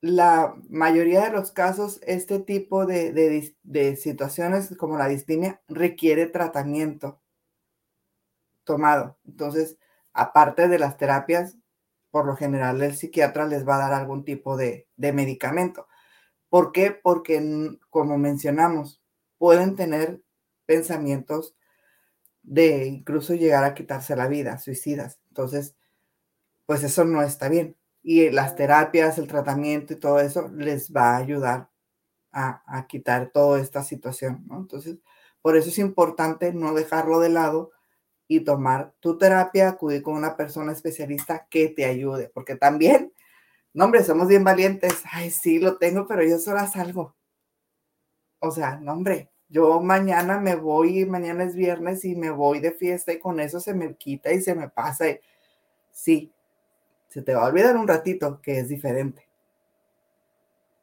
la 0.00 0.54
mayoría 0.68 1.22
de 1.24 1.30
los 1.30 1.52
casos, 1.52 2.00
este 2.02 2.40
tipo 2.40 2.86
de, 2.86 3.96
situaciones 3.96 4.76
como 4.76 4.98
la 4.98 5.08
distimia 5.08 5.62
requiere 5.68 6.26
tratamiento 6.26 7.20
tomado. 8.64 9.16
Entonces, 9.24 9.78
aparte 10.12 10.68
de 10.68 10.78
las 10.78 10.96
terapias, 10.96 11.56
por 12.10 12.26
lo 12.26 12.36
general 12.36 12.82
el 12.82 12.96
psiquiatra 12.96 13.46
les 13.46 13.66
va 13.66 13.76
a 13.76 13.90
dar 13.90 13.92
algún 13.94 14.24
tipo 14.24 14.56
de, 14.56 14.88
de 14.96 15.12
medicamento. 15.12 15.86
¿Por 16.48 16.72
qué? 16.72 16.90
Porque, 16.90 17.40
como 17.90 18.18
mencionamos, 18.18 19.02
pueden 19.38 19.76
tener 19.76 20.22
pensamientos 20.66 21.56
de 22.42 22.86
incluso 22.86 23.34
llegar 23.34 23.64
a 23.64 23.74
quitarse 23.74 24.16
la 24.16 24.28
vida, 24.28 24.58
suicidas. 24.58 25.20
Entonces, 25.28 25.76
pues 26.66 26.82
eso 26.82 27.04
no 27.04 27.22
está 27.22 27.48
bien 27.48 27.76
y 28.08 28.30
las 28.30 28.54
terapias, 28.54 29.18
el 29.18 29.26
tratamiento 29.26 29.92
y 29.92 29.96
todo 29.96 30.20
eso 30.20 30.48
les 30.54 30.92
va 30.92 31.14
a 31.14 31.16
ayudar 31.16 31.70
a, 32.30 32.86
quitar 32.86 33.30
toda 33.32 33.60
esta 33.60 33.82
situación, 33.82 34.44
¿no? 34.46 34.58
Entonces, 34.58 34.98
por 35.42 35.56
eso 35.56 35.70
es 35.70 35.78
importante 35.80 36.52
no 36.52 36.72
dejarlo 36.72 37.18
de 37.18 37.30
lado 37.30 37.72
y 38.28 38.40
tomar 38.44 38.94
tu 39.00 39.18
terapia, 39.18 39.70
acudir 39.70 40.02
con 40.02 40.14
una 40.14 40.36
persona 40.36 40.70
especialista 40.70 41.48
que 41.50 41.68
te 41.68 41.84
ayude, 41.84 42.30
porque 42.32 42.54
también, 42.54 43.12
no 43.76 43.84
hombre, 43.84 44.02
somos 44.02 44.26
bien 44.26 44.42
valientes, 44.42 45.02
ay, 45.12 45.30
sí, 45.30 45.58
lo 45.58 45.76
tengo, 45.76 46.06
pero 46.06 46.24
yo 46.24 46.38
sola 46.38 46.66
salgo. 46.66 47.14
O 48.38 48.50
sea, 48.50 48.78
no 48.80 48.94
hombre, 48.94 49.30
yo 49.50 49.80
mañana 49.82 50.40
me 50.40 50.56
voy, 50.56 51.04
mañana 51.04 51.44
es 51.44 51.54
viernes 51.54 52.02
y 52.06 52.16
me 52.16 52.30
voy 52.30 52.60
de 52.60 52.72
fiesta 52.72 53.12
y 53.12 53.18
con 53.18 53.38
eso 53.38 53.60
se 53.60 53.74
me 53.74 53.94
quita 53.94 54.32
y 54.32 54.40
se 54.40 54.54
me 54.54 54.70
pasa. 54.70 55.04
sí, 55.92 56.32
se 57.08 57.20
te 57.20 57.34
va 57.34 57.42
a 57.42 57.48
olvidar 57.48 57.76
un 57.76 57.86
ratito 57.86 58.40
que 58.40 58.60
es 58.60 58.68
diferente, 58.70 59.28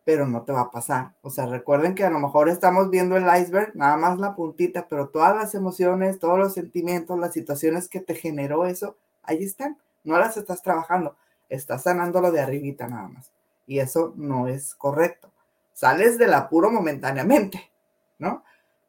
pero 0.05 0.27
no 0.27 0.43
te 0.43 0.51
va 0.53 0.61
a 0.61 0.71
pasar. 0.71 1.15
O 1.23 1.31
sea, 1.31 1.47
recuerden 1.47 1.95
que 1.95 2.03
a 2.03 2.11
lo 2.11 2.19
mejor 2.19 2.47
estamos 2.47 2.91
viendo 2.91 3.17
el 3.17 3.25
iceberg, 3.41 3.75
nada 3.75 3.97
más 3.97 4.19
la 4.19 4.35
puntita, 4.35 4.87
pero 4.87 5.09
todas 5.09 5.35
las 5.35 5.55
emociones, 5.55 6.19
todos 6.19 6.37
los 6.37 6.53
sentimientos, 6.53 7.17
las 7.19 7.33
situaciones 7.33 7.89
que 7.89 8.01
te 8.01 8.13
generó 8.13 8.67
eso, 8.67 8.97
ahí 9.23 9.43
están. 9.43 9.79
No 10.03 10.19
las 10.19 10.37
estás 10.37 10.61
trabajando, 10.61 11.15
estás 11.49 11.83
sanándolo 11.83 12.31
de 12.31 12.41
arribita 12.41 12.87
nada 12.87 13.07
más. 13.07 13.31
Y 13.65 13.79
eso 13.79 14.13
no 14.15 14.47
es 14.47 14.75
correcto. 14.75 15.31
Sales 15.73 16.17
del 16.17 16.33
apuro 16.33 16.71
momentáneamente, 16.71 17.71
¿no? 18.19 18.43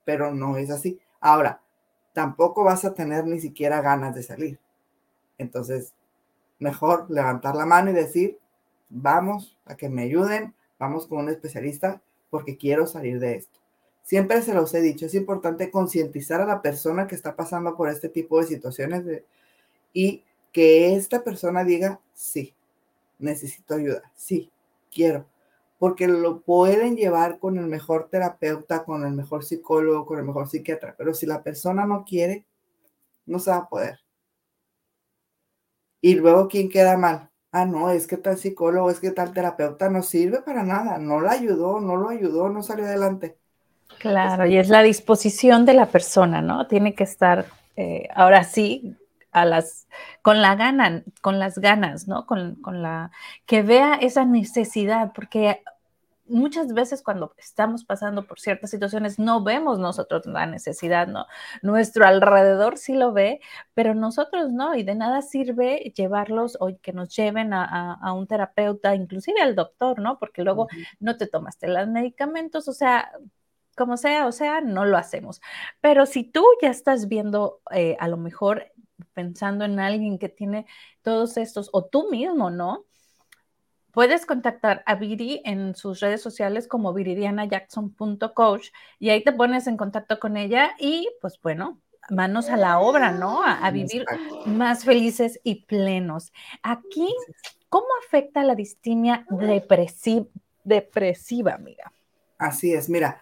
Pero 0.05 0.35
no 0.35 0.57
es 0.57 0.71
así. 0.71 1.01
Ahora, 1.21 1.63
tampoco 2.13 2.65
vas 2.65 2.85
a 2.85 2.95
tener 2.95 3.27
ni 3.27 3.41
siquiera 3.41 3.81
ganas 3.81 4.15
de 4.15 4.23
salir. 4.23 4.61
Entonces, 5.39 5.95
mejor 6.59 7.11
levantar 7.11 7.57
la 7.57 7.67
mano 7.67 7.91
y 7.91 7.95
decir, 7.95 8.39
vamos 8.89 9.59
a 9.65 9.77
que 9.77 9.89
me 9.89 10.03
ayuden, 10.03 10.55
vamos 10.79 11.07
con 11.07 11.19
un 11.19 11.29
especialista 11.29 12.03
porque 12.31 12.57
quiero 12.57 12.87
salir 12.87 13.19
de 13.21 13.37
esto. 13.37 13.61
Siempre 14.03 14.43
se 14.43 14.55
los 14.55 14.75
he 14.75 14.81
dicho, 14.81 15.07
es 15.07 15.15
importante 15.15 15.71
concientizar 15.71 16.41
a 16.41 16.47
la 16.47 16.61
persona 16.61 17.07
que 17.07 17.15
está 17.15 17.37
pasando 17.37 17.77
por 17.77 17.89
este 17.89 18.09
tipo 18.09 18.39
de 18.39 18.47
situaciones 18.47 19.05
y 19.93 20.24
que 20.55 20.95
esta 20.95 21.25
persona 21.25 21.65
diga, 21.65 22.01
sí, 22.15 22.55
necesito 23.19 23.75
ayuda, 23.75 24.13
sí, 24.15 24.53
quiero, 24.89 25.27
porque 25.81 26.07
lo 26.07 26.43
pueden 26.43 26.97
llevar 26.97 27.41
con 27.41 27.59
el 27.59 27.67
mejor 27.67 28.09
terapeuta, 28.09 28.85
con 28.85 29.05
el 29.05 29.15
mejor 29.15 29.45
psicólogo, 29.45 30.07
con 30.07 30.21
el 30.21 30.25
mejor 30.25 30.49
psiquiatra, 30.49 30.95
pero 30.97 31.13
si 31.13 31.27
la 31.27 31.43
persona 31.43 31.87
no 31.87 32.05
quiere, 32.05 32.47
no 33.27 33.41
se 33.41 33.51
va 33.51 33.57
a 33.57 33.69
poder. 33.69 33.99
Y 36.01 36.15
luego, 36.15 36.47
¿quién 36.47 36.71
queda 36.71 36.97
mal? 36.97 37.31
Ah, 37.51 37.67
no, 37.67 37.91
es 37.91 38.07
que 38.07 38.17
tal 38.17 38.39
psicólogo, 38.39 38.91
es 38.91 39.01
que 39.01 39.11
tal 39.11 39.33
terapeuta 39.33 39.91
no 39.91 40.05
sirve 40.05 40.41
para 40.43 40.63
nada, 40.63 40.99
no 40.99 41.21
la 41.21 41.33
ayudó, 41.33 41.81
no 41.81 41.97
lo 41.97 42.11
ayudó, 42.11 42.49
no 42.49 42.63
salió 42.63 42.85
adelante. 42.85 43.37
Claro, 43.99 44.47
y 44.47 44.57
es 44.57 44.69
la 44.69 44.85
disposición 44.85 45.65
de 45.67 45.75
la 45.75 45.87
persona, 45.87 46.43
¿no? 46.43 46.69
Tiene 46.69 46.95
que 46.95 47.03
estar, 47.05 47.47
eh, 47.75 48.07
ahora 48.15 48.45
sí, 48.45 48.97
a 49.35 49.45
las, 49.45 49.89
con 50.23 50.41
la 50.41 50.57
gana, 50.57 51.05
con 51.21 51.39
las 51.39 51.59
ganas, 51.59 52.09
¿no? 52.09 52.27
Con, 52.27 52.55
con 52.57 52.83
la, 52.83 53.11
que 53.47 53.63
vea 53.63 53.95
esa 53.97 54.25
necesidad, 54.25 55.13
porque 55.15 55.63
muchas 56.27 56.73
veces 56.73 57.03
cuando 57.03 57.35
estamos 57.39 57.85
pasando 57.85 58.27
por 58.27 58.41
ciertas 58.41 58.71
situaciones 58.71 59.19
no 59.19 59.43
vemos 59.43 59.79
nosotros 59.79 60.27
la 60.27 60.47
necesidad, 60.47 61.07
¿no? 61.07 61.27
Nuestro 61.63 62.07
alrededor 62.07 62.79
sí 62.79 62.95
lo 62.95 63.13
ve, 63.13 63.41
pero 63.75 63.95
nosotros 63.95 64.53
no, 64.53 64.75
y 64.75 64.83
de 64.83 64.95
nada 64.95 65.23
sirve 65.23 65.93
llevarlos 65.97 66.57
o 66.61 66.71
que 66.81 66.93
nos 66.93 67.15
lleven 67.15 67.53
a, 67.53 68.13
un 68.15 68.27
terapeuta, 68.27 68.95
inclusive 68.95 69.41
al 69.41 69.55
doctor, 69.55 70.01
¿no? 70.01 70.19
Porque 70.19 70.43
luego 70.43 70.69
no 71.01 71.17
te 71.17 71.27
tomaste 71.27 71.69
los 71.69 71.89
medicamentos, 71.89 72.69
o 72.69 72.73
sea, 72.73 73.11
como 73.77 73.97
sea, 73.97 74.27
o 74.27 74.33
sea, 74.33 74.61
no 74.61 74.85
lo 74.85 74.97
hacemos. 74.97 75.41
Pero 75.81 76.07
si 76.07 76.25
tú 76.25 76.45
ya 76.63 76.71
estás 76.71 77.09
viendo 77.09 77.61
eh, 77.73 77.97
a 78.01 78.09
lo 78.09 78.17
mejor 78.17 78.73
pensando 79.13 79.65
en 79.65 79.81
alguien 79.81 80.19
que 80.19 80.29
tiene 80.29 80.67
todos 81.03 81.37
estos, 81.37 81.71
o 81.73 81.85
tú 81.85 82.11
mismo, 82.11 82.51
¿no? 82.51 82.85
Puedes 83.93 84.27
contactar 84.27 84.83
a 84.87 84.97
Viri 84.97 85.41
en 85.45 85.77
sus 85.77 86.01
redes 86.01 86.21
sociales 86.21 86.67
como 86.67 86.93
viridianajackson.coach 86.93 88.71
y 88.99 89.11
ahí 89.11 89.23
te 89.23 89.33
pones 89.33 89.69
en 89.69 89.77
contacto 89.77 90.19
con 90.19 90.37
ella 90.37 90.75
y 90.81 91.09
pues 91.21 91.41
bueno, 91.41 91.81
manos 92.11 92.49
a 92.49 92.57
la 92.57 92.81
obra, 92.81 93.13
¿no? 93.13 93.43
A, 93.45 93.71
vivir 93.71 94.05
más 94.47 94.85
felices 94.85 95.41
y 95.45 95.65
plenos. 95.67 96.33
Aquí, 96.63 97.15
¿cómo 97.69 97.87
afecta 98.05 98.43
la 98.43 98.55
distimia 98.55 99.27
depresiva, 99.31 100.27
depresiva, 100.65 101.55
amiga? 101.55 101.93
Así 102.39 102.75
es, 102.75 102.89
mira, 102.89 103.21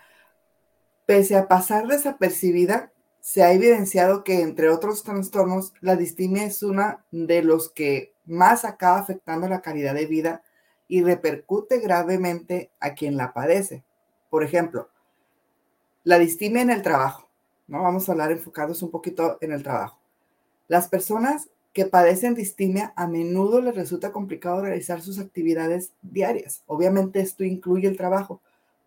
pese 1.07 1.37
a 1.37 1.49
pasar 1.49 1.87
desapercibida, 1.87 2.92
se 3.23 3.45
ha 3.45 3.53
evidenciado 3.53 4.25
que 4.25 4.41
entre 4.41 4.69
otros 4.69 5.05
trastornos, 5.05 5.73
la 5.81 5.95
distimia 5.95 6.45
es 6.45 6.65
una 6.65 7.05
de 7.13 7.43
los 7.43 7.71
que 7.71 8.13
más 8.27 8.65
acaba 8.65 8.99
afectando 8.99 9.49
la 9.49 9.63
calidad 9.63 9.95
de 9.95 10.07
vida 10.07 10.43
y 10.89 11.03
repercute 11.03 11.79
gravemente 11.79 12.73
a 12.81 12.95
quien 12.95 13.17
la 13.17 13.33
padece. 13.33 13.85
Por 14.29 14.43
ejemplo, 14.43 14.91
la 16.03 16.19
distimia 16.19 16.63
en 16.63 16.71
el 16.71 16.83
trabajo. 16.83 17.29
¿no? 17.69 17.85
Vamos 17.85 18.09
a 18.09 18.13
hablar 18.13 18.33
enfocados 18.33 18.83
un 18.83 18.91
poquito 18.91 19.39
en 19.41 19.53
el 19.53 19.63
trabajo. 19.63 20.01
Las 20.67 20.89
personas 20.89 21.49
que 21.73 21.87
padecen 21.87 22.35
distimia 22.35 22.93
a 22.97 23.07
menudo 23.07 23.61
les 23.61 23.77
resulta 23.77 24.11
complicado 24.11 24.63
realizar 24.63 25.01
sus 25.01 25.21
actividades 25.21 25.93
diarias. 26.03 26.65
Obviamente 26.67 27.21
esto 27.21 27.45
incluye 27.45 27.87
el 27.87 27.97
trabajo, 27.97 28.43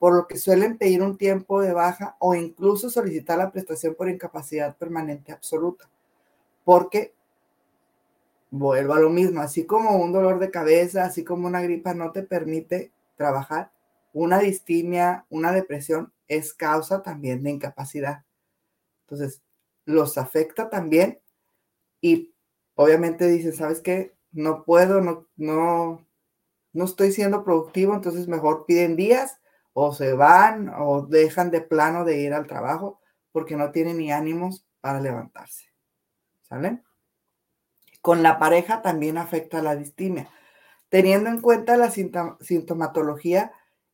por 0.05 0.13
lo 0.13 0.27
que 0.27 0.37
suelen 0.37 0.77
pedir 0.77 1.01
un 1.01 1.17
tiempo 1.17 1.61
de 1.61 1.73
baja 1.73 2.15
o 2.19 2.35
incluso 2.35 2.91
solicitar 2.91 3.39
la 3.39 3.51
prestación 3.51 3.95
por 3.95 4.07
incapacidad 4.07 4.77
permanente 4.77 5.31
absoluta, 5.31 5.89
porque 6.63 7.15
vuelvo 8.51 8.93
a 8.93 8.99
lo 8.99 9.09
mismo, 9.09 9.41
así 9.41 9.65
como 9.65 9.97
un 9.97 10.13
dolor 10.13 10.37
de 10.37 10.51
cabeza, 10.51 11.05
así 11.05 11.23
como 11.23 11.47
una 11.47 11.63
gripa 11.63 11.95
no 11.95 12.11
te 12.11 12.21
permite 12.21 12.91
trabajar, 13.15 13.71
una 14.13 14.37
distimia, 14.37 15.25
una 15.31 15.51
depresión 15.51 16.13
es 16.27 16.53
causa 16.53 17.01
también 17.01 17.41
de 17.41 17.49
incapacidad. 17.49 18.25
Entonces, 19.05 19.41
los 19.85 20.19
afecta 20.19 20.69
también 20.69 21.19
y 21.99 22.31
obviamente 22.75 23.27
dicen, 23.27 23.53
¿sabes 23.53 23.81
qué? 23.81 24.13
No 24.31 24.65
puedo, 24.65 25.01
no, 25.01 25.25
no, 25.35 26.05
no 26.73 26.85
estoy 26.85 27.11
siendo 27.11 27.43
productivo, 27.43 27.95
entonces 27.95 28.27
mejor 28.27 28.67
piden 28.67 28.95
días 28.95 29.39
o 29.77 29.93
se 29.93 30.13
van 30.13 30.71
o 30.73 31.01
dejan 31.01 31.51
de 31.51 31.59
plano 31.59 32.05
de 32.05 32.21
ir 32.21 32.33
al 32.33 32.47
trabajo 32.47 33.01
porque 33.33 33.57
no 33.57 33.71
tienen 33.71 33.97
ni 33.97 34.09
ánimos 34.09 34.65
para 34.79 35.01
levantarse. 35.01 35.65
¿Sale? 36.43 36.81
Con 38.01 38.23
la 38.23 38.39
pareja 38.39 38.81
también 38.81 39.17
afecta 39.17 39.61
la 39.61 39.75
distimia. 39.75 40.29
Teniendo 40.87 41.29
en 41.29 41.41
cuenta 41.41 41.75
la 41.75 41.91
sintomatología, 41.91 43.51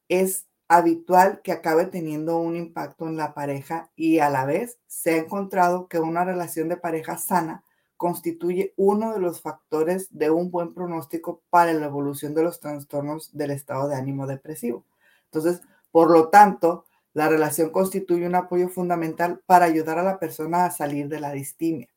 es 0.07 0.45
habitual 0.67 1.41
que 1.41 1.51
acabe 1.51 1.85
teniendo 1.87 2.37
un 2.37 2.55
impacto 2.55 3.07
en 3.07 3.17
la 3.17 3.33
pareja 3.33 3.89
y 3.95 4.19
a 4.19 4.29
la 4.29 4.45
vez 4.45 4.77
se 4.85 5.15
ha 5.15 5.17
encontrado 5.17 5.87
que 5.87 5.99
una 5.99 6.23
relación 6.23 6.69
de 6.69 6.77
pareja 6.77 7.17
sana 7.17 7.63
constituye 7.97 8.75
uno 8.77 9.13
de 9.13 9.19
los 9.19 9.41
factores 9.41 10.09
de 10.11 10.29
un 10.29 10.51
buen 10.51 10.75
pronóstico 10.75 11.41
para 11.49 11.73
la 11.73 11.87
evolución 11.87 12.35
de 12.35 12.43
los 12.43 12.59
trastornos 12.59 13.35
del 13.35 13.49
estado 13.49 13.87
de 13.87 13.95
ánimo 13.95 14.27
depresivo. 14.27 14.85
Entonces, 15.25 15.61
por 15.91 16.11
lo 16.11 16.29
tanto, 16.29 16.85
la 17.13 17.27
relación 17.27 17.71
constituye 17.71 18.25
un 18.25 18.35
apoyo 18.35 18.69
fundamental 18.69 19.41
para 19.45 19.65
ayudar 19.65 19.99
a 19.99 20.03
la 20.03 20.19
persona 20.19 20.65
a 20.65 20.71
salir 20.71 21.09
de 21.09 21.19
la 21.19 21.31
distimia. 21.31 21.89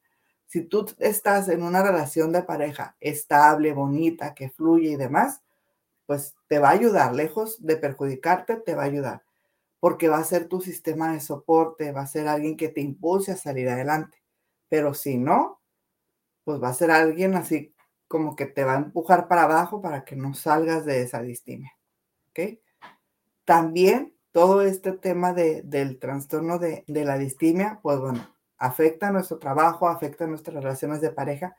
Si 0.46 0.62
tú 0.62 0.86
estás 0.98 1.48
en 1.48 1.62
una 1.62 1.82
relación 1.82 2.32
de 2.32 2.42
pareja 2.42 2.96
estable, 3.00 3.72
bonita, 3.72 4.34
que 4.34 4.50
fluye 4.50 4.90
y 4.90 4.96
demás, 4.96 5.42
pues 6.06 6.34
te 6.48 6.58
va 6.58 6.68
a 6.70 6.72
ayudar, 6.72 7.14
lejos 7.14 7.64
de 7.64 7.76
perjudicarte, 7.76 8.56
te 8.56 8.74
va 8.74 8.82
a 8.82 8.86
ayudar, 8.86 9.22
porque 9.80 10.08
va 10.08 10.18
a 10.18 10.24
ser 10.24 10.48
tu 10.48 10.60
sistema 10.60 11.12
de 11.12 11.20
soporte, 11.20 11.92
va 11.92 12.02
a 12.02 12.06
ser 12.06 12.28
alguien 12.28 12.56
que 12.56 12.68
te 12.68 12.80
impulse 12.80 13.32
a 13.32 13.36
salir 13.36 13.68
adelante. 13.68 14.18
Pero 14.68 14.94
si 14.94 15.18
no, 15.18 15.60
pues 16.44 16.62
va 16.62 16.68
a 16.70 16.74
ser 16.74 16.90
alguien 16.90 17.34
así 17.34 17.74
como 18.08 18.36
que 18.36 18.46
te 18.46 18.64
va 18.64 18.74
a 18.74 18.78
empujar 18.78 19.28
para 19.28 19.44
abajo 19.44 19.82
para 19.82 20.04
que 20.04 20.16
no 20.16 20.34
salgas 20.34 20.84
de 20.84 21.02
esa 21.02 21.22
distimia. 21.22 21.72
¿Ok? 22.30 22.58
También 23.44 24.14
todo 24.32 24.62
este 24.62 24.92
tema 24.92 25.32
del 25.32 25.98
trastorno 25.98 26.58
de, 26.58 26.84
de 26.86 27.04
la 27.04 27.18
distimia, 27.18 27.78
pues 27.82 27.98
bueno, 27.98 28.34
afecta 28.58 29.12
nuestro 29.12 29.38
trabajo, 29.38 29.88
afecta 29.88 30.26
nuestras 30.26 30.62
relaciones 30.62 31.00
de 31.00 31.10
pareja, 31.10 31.56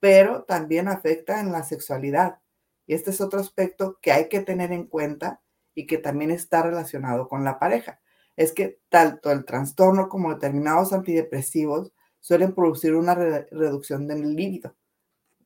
pero 0.00 0.44
también 0.44 0.88
afecta 0.88 1.40
en 1.40 1.52
la 1.52 1.62
sexualidad. 1.64 2.40
Y 2.86 2.94
este 2.94 3.10
es 3.10 3.20
otro 3.20 3.40
aspecto 3.40 3.98
que 4.00 4.12
hay 4.12 4.28
que 4.28 4.40
tener 4.40 4.72
en 4.72 4.86
cuenta 4.86 5.40
y 5.74 5.86
que 5.86 5.98
también 5.98 6.30
está 6.30 6.62
relacionado 6.62 7.28
con 7.28 7.44
la 7.44 7.58
pareja. 7.58 8.00
Es 8.36 8.52
que 8.52 8.80
tanto 8.88 9.30
el 9.30 9.44
trastorno 9.44 10.08
como 10.08 10.32
determinados 10.32 10.92
antidepresivos 10.92 11.92
suelen 12.20 12.54
producir 12.54 12.94
una 12.94 13.14
reducción 13.14 14.06
del 14.06 14.34
líbido. 14.34 14.74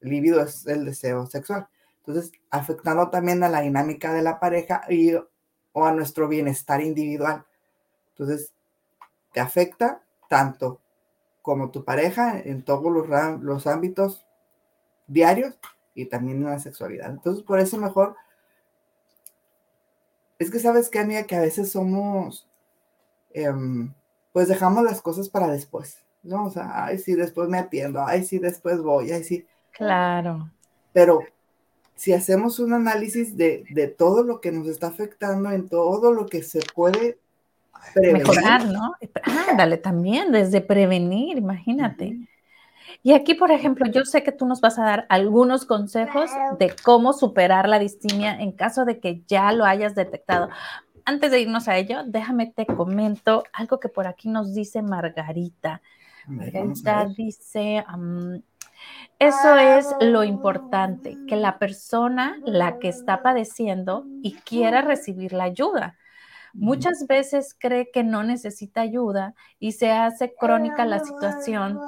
El 0.00 0.10
líbido 0.10 0.42
es 0.42 0.66
el 0.66 0.84
deseo 0.84 1.26
sexual. 1.26 1.68
Entonces, 1.98 2.32
afectando 2.50 3.10
también 3.10 3.42
a 3.42 3.48
la 3.48 3.60
dinámica 3.62 4.12
de 4.12 4.22
la 4.22 4.38
pareja 4.38 4.82
y, 4.88 5.12
o 5.78 5.84
a 5.84 5.92
nuestro 5.92 6.28
bienestar 6.28 6.80
individual. 6.80 7.44
Entonces, 8.10 8.52
te 9.32 9.40
afecta 9.40 10.00
tanto 10.28 10.80
como 11.42 11.70
tu 11.70 11.84
pareja 11.84 12.38
en 12.38 12.62
todos 12.62 12.92
los, 12.92 13.06
los 13.40 13.66
ámbitos 13.66 14.26
diarios 15.06 15.54
y 15.94 16.06
también 16.06 16.38
en 16.38 16.50
la 16.50 16.58
sexualidad. 16.58 17.10
Entonces, 17.10 17.44
por 17.44 17.60
eso 17.60 17.78
mejor, 17.78 18.16
es 20.38 20.50
que 20.50 20.58
sabes 20.58 20.90
que, 20.90 20.98
amiga, 20.98 21.24
que 21.24 21.36
a 21.36 21.40
veces 21.40 21.70
somos, 21.70 22.48
em, 23.32 23.92
pues 24.32 24.48
dejamos 24.48 24.84
las 24.84 25.00
cosas 25.00 25.28
para 25.28 25.48
después. 25.48 25.98
¿no? 26.22 26.46
O 26.46 26.50
sea, 26.50 26.84
ay, 26.84 26.98
sí, 26.98 27.14
después 27.14 27.48
me 27.48 27.58
atiendo, 27.58 28.04
ay, 28.04 28.24
sí, 28.24 28.38
después 28.38 28.82
voy, 28.82 29.12
ay, 29.12 29.24
sí. 29.24 29.46
Claro. 29.70 30.50
Pero 30.92 31.20
si 31.98 32.12
hacemos 32.12 32.60
un 32.60 32.72
análisis 32.72 33.36
de, 33.36 33.64
de 33.70 33.88
todo 33.88 34.22
lo 34.22 34.40
que 34.40 34.52
nos 34.52 34.68
está 34.68 34.86
afectando, 34.86 35.50
en 35.50 35.68
todo 35.68 36.12
lo 36.12 36.26
que 36.26 36.44
se 36.44 36.60
puede 36.74 37.18
prevenir. 37.92 38.26
Mejorar, 38.26 38.66
¿no? 38.66 38.94
Ándale, 39.50 39.78
también, 39.78 40.30
desde 40.30 40.60
prevenir, 40.60 41.38
imagínate. 41.38 42.16
Y 43.02 43.14
aquí, 43.14 43.34
por 43.34 43.50
ejemplo, 43.50 43.86
yo 43.90 44.04
sé 44.04 44.22
que 44.22 44.30
tú 44.30 44.46
nos 44.46 44.60
vas 44.60 44.78
a 44.78 44.84
dar 44.84 45.06
algunos 45.08 45.64
consejos 45.64 46.30
de 46.60 46.72
cómo 46.84 47.12
superar 47.12 47.68
la 47.68 47.80
distimia 47.80 48.38
en 48.38 48.52
caso 48.52 48.84
de 48.84 49.00
que 49.00 49.22
ya 49.26 49.50
lo 49.50 49.64
hayas 49.64 49.96
detectado. 49.96 50.48
Antes 51.04 51.32
de 51.32 51.40
irnos 51.40 51.66
a 51.66 51.78
ello, 51.78 52.04
déjame 52.06 52.46
te 52.46 52.64
comento 52.64 53.42
algo 53.52 53.80
que 53.80 53.88
por 53.88 54.06
aquí 54.06 54.28
nos 54.28 54.54
dice 54.54 54.82
Margarita. 54.82 55.82
Margarita 56.28 57.06
dice, 57.06 57.84
eso 59.18 59.56
es 59.56 59.88
lo 60.00 60.22
importante, 60.22 61.16
que 61.26 61.34
la 61.34 61.58
persona, 61.58 62.38
la 62.44 62.78
que 62.78 62.88
está 62.88 63.20
padeciendo 63.20 64.04
y 64.22 64.34
quiera 64.34 64.80
recibir 64.82 65.32
la 65.32 65.44
ayuda. 65.44 65.96
Muchas 66.54 67.06
veces 67.08 67.54
cree 67.58 67.90
que 67.90 68.04
no 68.04 68.22
necesita 68.22 68.80
ayuda 68.80 69.34
y 69.58 69.72
se 69.72 69.90
hace 69.90 70.34
crónica 70.38 70.84
la 70.84 71.00
situación 71.00 71.80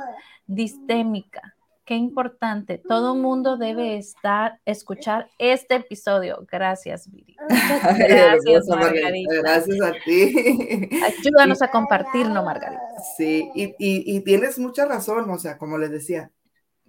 distémica. 0.47 1.55
Qué 1.85 1.95
importante. 1.95 2.79
Todo 2.79 3.15
mundo 3.15 3.57
debe 3.57 3.97
estar, 3.97 4.61
escuchar 4.65 5.29
este 5.39 5.77
episodio. 5.77 6.47
Gracias, 6.51 7.11
Viri. 7.11 7.37
Gracias, 7.49 8.67
Margarita. 8.69 9.35
Gracias 9.35 9.81
a 9.81 9.93
ti. 10.05 10.89
Ayúdanos 11.05 11.63
a 11.63 11.69
compartirlo, 11.69 12.45
Margarita. 12.45 12.83
Sí, 13.17 13.51
y, 13.55 13.75
y 13.79 14.21
tienes 14.21 14.59
mucha 14.59 14.85
razón. 14.85 15.29
O 15.31 15.39
sea, 15.39 15.59
como 15.59 15.79
les 15.79 15.91
decía, 15.91 16.31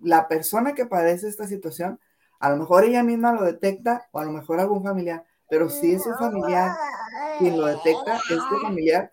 la 0.01 0.27
persona 0.27 0.73
que 0.73 0.85
padece 0.85 1.27
esta 1.27 1.47
situación, 1.47 1.99
a 2.39 2.49
lo 2.49 2.57
mejor 2.57 2.83
ella 2.83 3.03
misma 3.03 3.33
lo 3.33 3.43
detecta 3.43 4.07
o 4.11 4.19
a 4.19 4.25
lo 4.25 4.31
mejor 4.31 4.59
algún 4.59 4.83
familiar, 4.83 5.25
pero 5.49 5.69
si 5.69 5.93
es 5.93 6.05
un 6.05 6.15
familiar 6.17 6.75
quien 7.37 7.59
lo 7.59 7.67
detecta, 7.67 8.15
este 8.15 8.57
familiar 8.61 9.11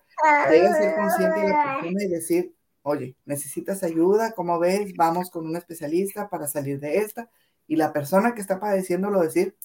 debe 0.48 0.72
ser 0.72 0.96
consciente 0.96 1.40
de 1.40 1.48
la 1.48 1.78
persona 1.80 2.02
y 2.04 2.08
decir, 2.08 2.54
oye, 2.82 3.16
necesitas 3.24 3.82
ayuda, 3.82 4.32
¿cómo 4.32 4.58
ves? 4.58 4.92
Vamos 4.96 5.30
con 5.30 5.46
un 5.46 5.56
especialista 5.56 6.28
para 6.28 6.46
salir 6.46 6.80
de 6.80 6.98
esta. 6.98 7.28
Y 7.66 7.76
la 7.76 7.92
persona 7.92 8.34
que 8.34 8.40
está 8.40 8.58
padeciéndolo 8.58 9.20
decir, 9.20 9.56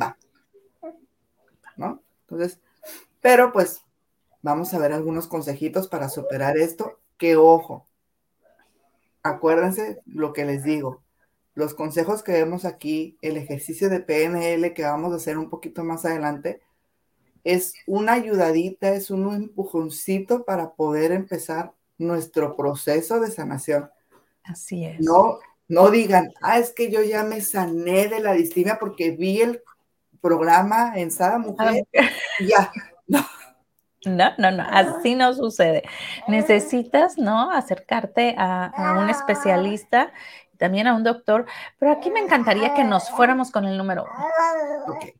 va. 0.00 0.16
¿No? 1.76 2.02
Entonces, 2.22 2.60
pero 3.20 3.52
pues 3.52 3.82
vamos 4.42 4.72
a 4.74 4.78
ver 4.78 4.92
algunos 4.92 5.26
consejitos 5.26 5.88
para 5.88 6.08
superar 6.08 6.56
esto. 6.56 7.00
Que 7.16 7.36
ojo, 7.36 7.87
acuérdense 9.22 10.00
lo 10.06 10.32
que 10.32 10.44
les 10.44 10.64
digo. 10.64 11.02
Los 11.54 11.74
consejos 11.74 12.22
que 12.22 12.32
vemos 12.32 12.64
aquí, 12.64 13.18
el 13.20 13.36
ejercicio 13.36 13.88
de 13.88 14.00
PNL 14.00 14.72
que 14.74 14.84
vamos 14.84 15.12
a 15.12 15.16
hacer 15.16 15.38
un 15.38 15.50
poquito 15.50 15.82
más 15.84 16.04
adelante, 16.04 16.60
es 17.44 17.74
una 17.86 18.12
ayudadita, 18.12 18.94
es 18.94 19.10
un 19.10 19.34
empujoncito 19.34 20.44
para 20.44 20.74
poder 20.74 21.12
empezar 21.12 21.72
nuestro 21.96 22.56
proceso 22.56 23.20
de 23.20 23.30
sanación. 23.30 23.90
Así 24.44 24.84
es. 24.84 25.00
No, 25.00 25.38
no 25.66 25.90
digan, 25.90 26.32
ah, 26.40 26.58
es 26.58 26.72
que 26.72 26.90
yo 26.90 27.02
ya 27.02 27.24
me 27.24 27.40
sané 27.40 28.08
de 28.08 28.20
la 28.20 28.32
distimia 28.32 28.78
porque 28.78 29.10
vi 29.10 29.40
el 29.40 29.62
programa 30.20 30.92
en 30.96 31.10
Sada 31.10 31.38
Mujer. 31.38 31.86
ya, 32.40 32.72
no. 33.06 33.24
No, 34.04 34.30
no, 34.38 34.50
no, 34.50 34.64
así 34.70 35.14
no 35.14 35.34
sucede. 35.34 35.82
Necesitas, 36.28 37.18
¿no? 37.18 37.50
Acercarte 37.50 38.34
a, 38.38 38.66
a, 38.66 39.00
un 39.00 39.10
especialista, 39.10 40.12
también 40.56 40.86
a 40.86 40.94
un 40.94 41.02
doctor, 41.02 41.46
pero 41.78 41.92
aquí 41.92 42.10
me 42.10 42.20
encantaría 42.20 42.74
que 42.74 42.84
nos 42.84 43.10
fuéramos 43.10 43.50
con 43.50 43.64
el 43.64 43.76
número 43.76 44.04
uno. 44.04 44.96
Okay. 44.96 45.14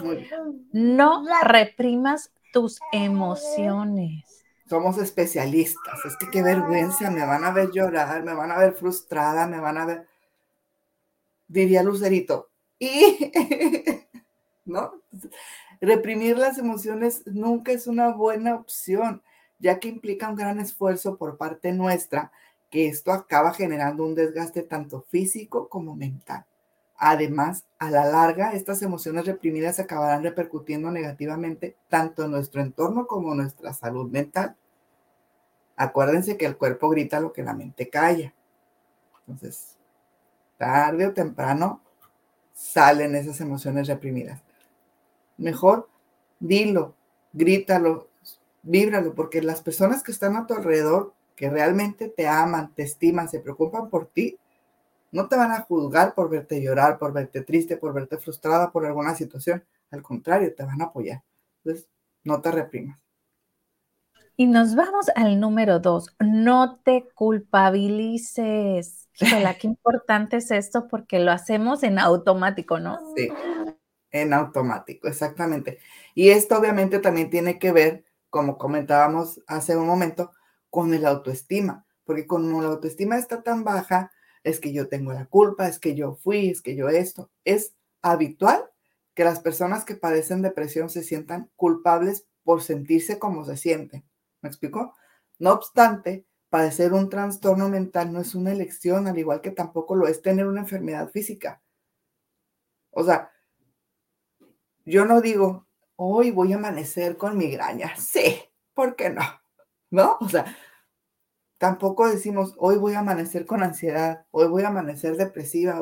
Muy 0.00 0.16
bien. 0.16 0.68
No 0.72 1.24
reprimas 1.42 2.32
tus 2.52 2.80
emociones 2.92 4.34
somos 4.68 4.98
especialistas. 4.98 6.04
Es 6.04 6.16
que 6.16 6.30
qué 6.30 6.42
vergüenza, 6.42 7.10
me 7.10 7.24
van 7.24 7.44
a 7.44 7.52
ver 7.52 7.70
llorar, 7.70 8.22
me 8.22 8.34
van 8.34 8.50
a 8.50 8.58
ver 8.58 8.72
frustrada, 8.72 9.46
me 9.46 9.60
van 9.60 9.78
a 9.78 9.86
ver, 9.86 10.08
diría 11.46 11.82
Lucerito. 11.82 12.50
Y, 12.78 13.30
¿no? 14.64 15.02
Reprimir 15.84 16.38
las 16.38 16.56
emociones 16.56 17.22
nunca 17.26 17.70
es 17.70 17.86
una 17.86 18.08
buena 18.08 18.54
opción, 18.54 19.22
ya 19.58 19.78
que 19.78 19.88
implica 19.88 20.30
un 20.30 20.34
gran 20.34 20.58
esfuerzo 20.58 21.18
por 21.18 21.36
parte 21.36 21.72
nuestra, 21.72 22.32
que 22.70 22.88
esto 22.88 23.12
acaba 23.12 23.52
generando 23.52 24.02
un 24.02 24.14
desgaste 24.14 24.62
tanto 24.62 25.02
físico 25.02 25.68
como 25.68 25.94
mental. 25.94 26.46
Además, 26.96 27.66
a 27.78 27.90
la 27.90 28.06
larga, 28.06 28.54
estas 28.54 28.80
emociones 28.80 29.26
reprimidas 29.26 29.78
acabarán 29.78 30.22
repercutiendo 30.22 30.90
negativamente 30.90 31.76
tanto 31.88 32.24
en 32.24 32.30
nuestro 32.30 32.62
entorno 32.62 33.06
como 33.06 33.32
en 33.32 33.38
nuestra 33.38 33.74
salud 33.74 34.10
mental. 34.10 34.56
Acuérdense 35.76 36.38
que 36.38 36.46
el 36.46 36.56
cuerpo 36.56 36.88
grita 36.88 37.20
lo 37.20 37.34
que 37.34 37.42
la 37.42 37.52
mente 37.52 37.90
calla. 37.90 38.32
Entonces, 39.20 39.76
tarde 40.56 41.08
o 41.08 41.12
temprano 41.12 41.82
salen 42.54 43.14
esas 43.16 43.38
emociones 43.42 43.86
reprimidas. 43.86 44.40
Mejor 45.36 45.88
dilo, 46.38 46.94
grítalo, 47.32 48.08
víbralo, 48.62 49.14
porque 49.14 49.42
las 49.42 49.62
personas 49.62 50.02
que 50.02 50.12
están 50.12 50.36
a 50.36 50.46
tu 50.46 50.54
alrededor, 50.54 51.14
que 51.36 51.50
realmente 51.50 52.08
te 52.08 52.28
aman, 52.28 52.72
te 52.74 52.82
estiman, 52.82 53.28
se 53.28 53.40
preocupan 53.40 53.90
por 53.90 54.06
ti, 54.06 54.38
no 55.12 55.28
te 55.28 55.36
van 55.36 55.52
a 55.52 55.60
juzgar 55.60 56.14
por 56.14 56.28
verte 56.28 56.60
llorar, 56.62 56.98
por 56.98 57.12
verte 57.12 57.42
triste, 57.42 57.76
por 57.76 57.92
verte 57.92 58.18
frustrada 58.18 58.72
por 58.72 58.84
alguna 58.84 59.14
situación. 59.14 59.64
Al 59.90 60.02
contrario, 60.02 60.52
te 60.54 60.64
van 60.64 60.82
a 60.82 60.86
apoyar. 60.86 61.22
Entonces, 61.62 61.88
no 62.24 62.40
te 62.40 62.50
reprimas. 62.50 62.98
Y 64.36 64.46
nos 64.46 64.74
vamos 64.74 65.06
al 65.14 65.38
número 65.38 65.78
dos. 65.78 66.08
No 66.18 66.80
te 66.84 67.06
culpabilices. 67.14 69.08
Híjole, 69.20 69.56
qué 69.60 69.66
importante 69.68 70.38
es 70.38 70.50
esto 70.50 70.88
porque 70.88 71.20
lo 71.20 71.30
hacemos 71.30 71.84
en 71.84 72.00
automático, 72.00 72.80
¿no? 72.80 72.98
Sí, 73.14 73.28
en 74.14 74.32
automático, 74.32 75.08
exactamente. 75.08 75.78
Y 76.14 76.30
esto 76.30 76.56
obviamente 76.56 77.00
también 77.00 77.30
tiene 77.30 77.58
que 77.58 77.72
ver, 77.72 78.04
como 78.30 78.56
comentábamos 78.56 79.42
hace 79.48 79.76
un 79.76 79.86
momento, 79.86 80.30
con 80.70 80.94
el 80.94 81.04
autoestima, 81.04 81.84
porque 82.04 82.26
cuando 82.26 82.60
la 82.62 82.68
autoestima 82.68 83.18
está 83.18 83.42
tan 83.42 83.64
baja, 83.64 84.12
es 84.44 84.60
que 84.60 84.72
yo 84.72 84.88
tengo 84.88 85.12
la 85.12 85.26
culpa, 85.26 85.68
es 85.68 85.80
que 85.80 85.94
yo 85.94 86.14
fui, 86.14 86.48
es 86.48 86.62
que 86.62 86.76
yo 86.76 86.88
esto. 86.88 87.30
Es 87.44 87.74
habitual 88.02 88.70
que 89.14 89.24
las 89.24 89.40
personas 89.40 89.84
que 89.84 89.96
padecen 89.96 90.42
depresión 90.42 90.90
se 90.90 91.02
sientan 91.02 91.50
culpables 91.56 92.26
por 92.44 92.62
sentirse 92.62 93.18
como 93.18 93.44
se 93.44 93.56
sienten. 93.56 94.04
¿Me 94.42 94.48
explico? 94.48 94.94
No 95.38 95.52
obstante, 95.52 96.24
padecer 96.50 96.92
un 96.92 97.08
trastorno 97.08 97.68
mental 97.68 98.12
no 98.12 98.20
es 98.20 98.34
una 98.36 98.52
elección, 98.52 99.08
al 99.08 99.18
igual 99.18 99.40
que 99.40 99.50
tampoco 99.50 99.96
lo 99.96 100.06
es 100.06 100.22
tener 100.22 100.46
una 100.46 100.60
enfermedad 100.60 101.10
física. 101.10 101.62
O 102.90 103.02
sea, 103.02 103.33
yo 104.84 105.04
no 105.04 105.20
digo, 105.20 105.66
hoy 105.96 106.30
voy 106.30 106.52
a 106.52 106.56
amanecer 106.56 107.16
con 107.16 107.36
migraña. 107.36 107.94
Sí, 107.96 108.40
¿por 108.74 108.96
qué 108.96 109.10
no? 109.10 109.22
¿No? 109.90 110.18
O 110.20 110.28
sea, 110.28 110.56
tampoco 111.58 112.08
decimos, 112.08 112.54
hoy 112.58 112.76
voy 112.76 112.94
a 112.94 113.00
amanecer 113.00 113.46
con 113.46 113.62
ansiedad, 113.62 114.26
hoy 114.30 114.48
voy 114.48 114.62
a 114.62 114.68
amanecer 114.68 115.16
depresiva. 115.16 115.80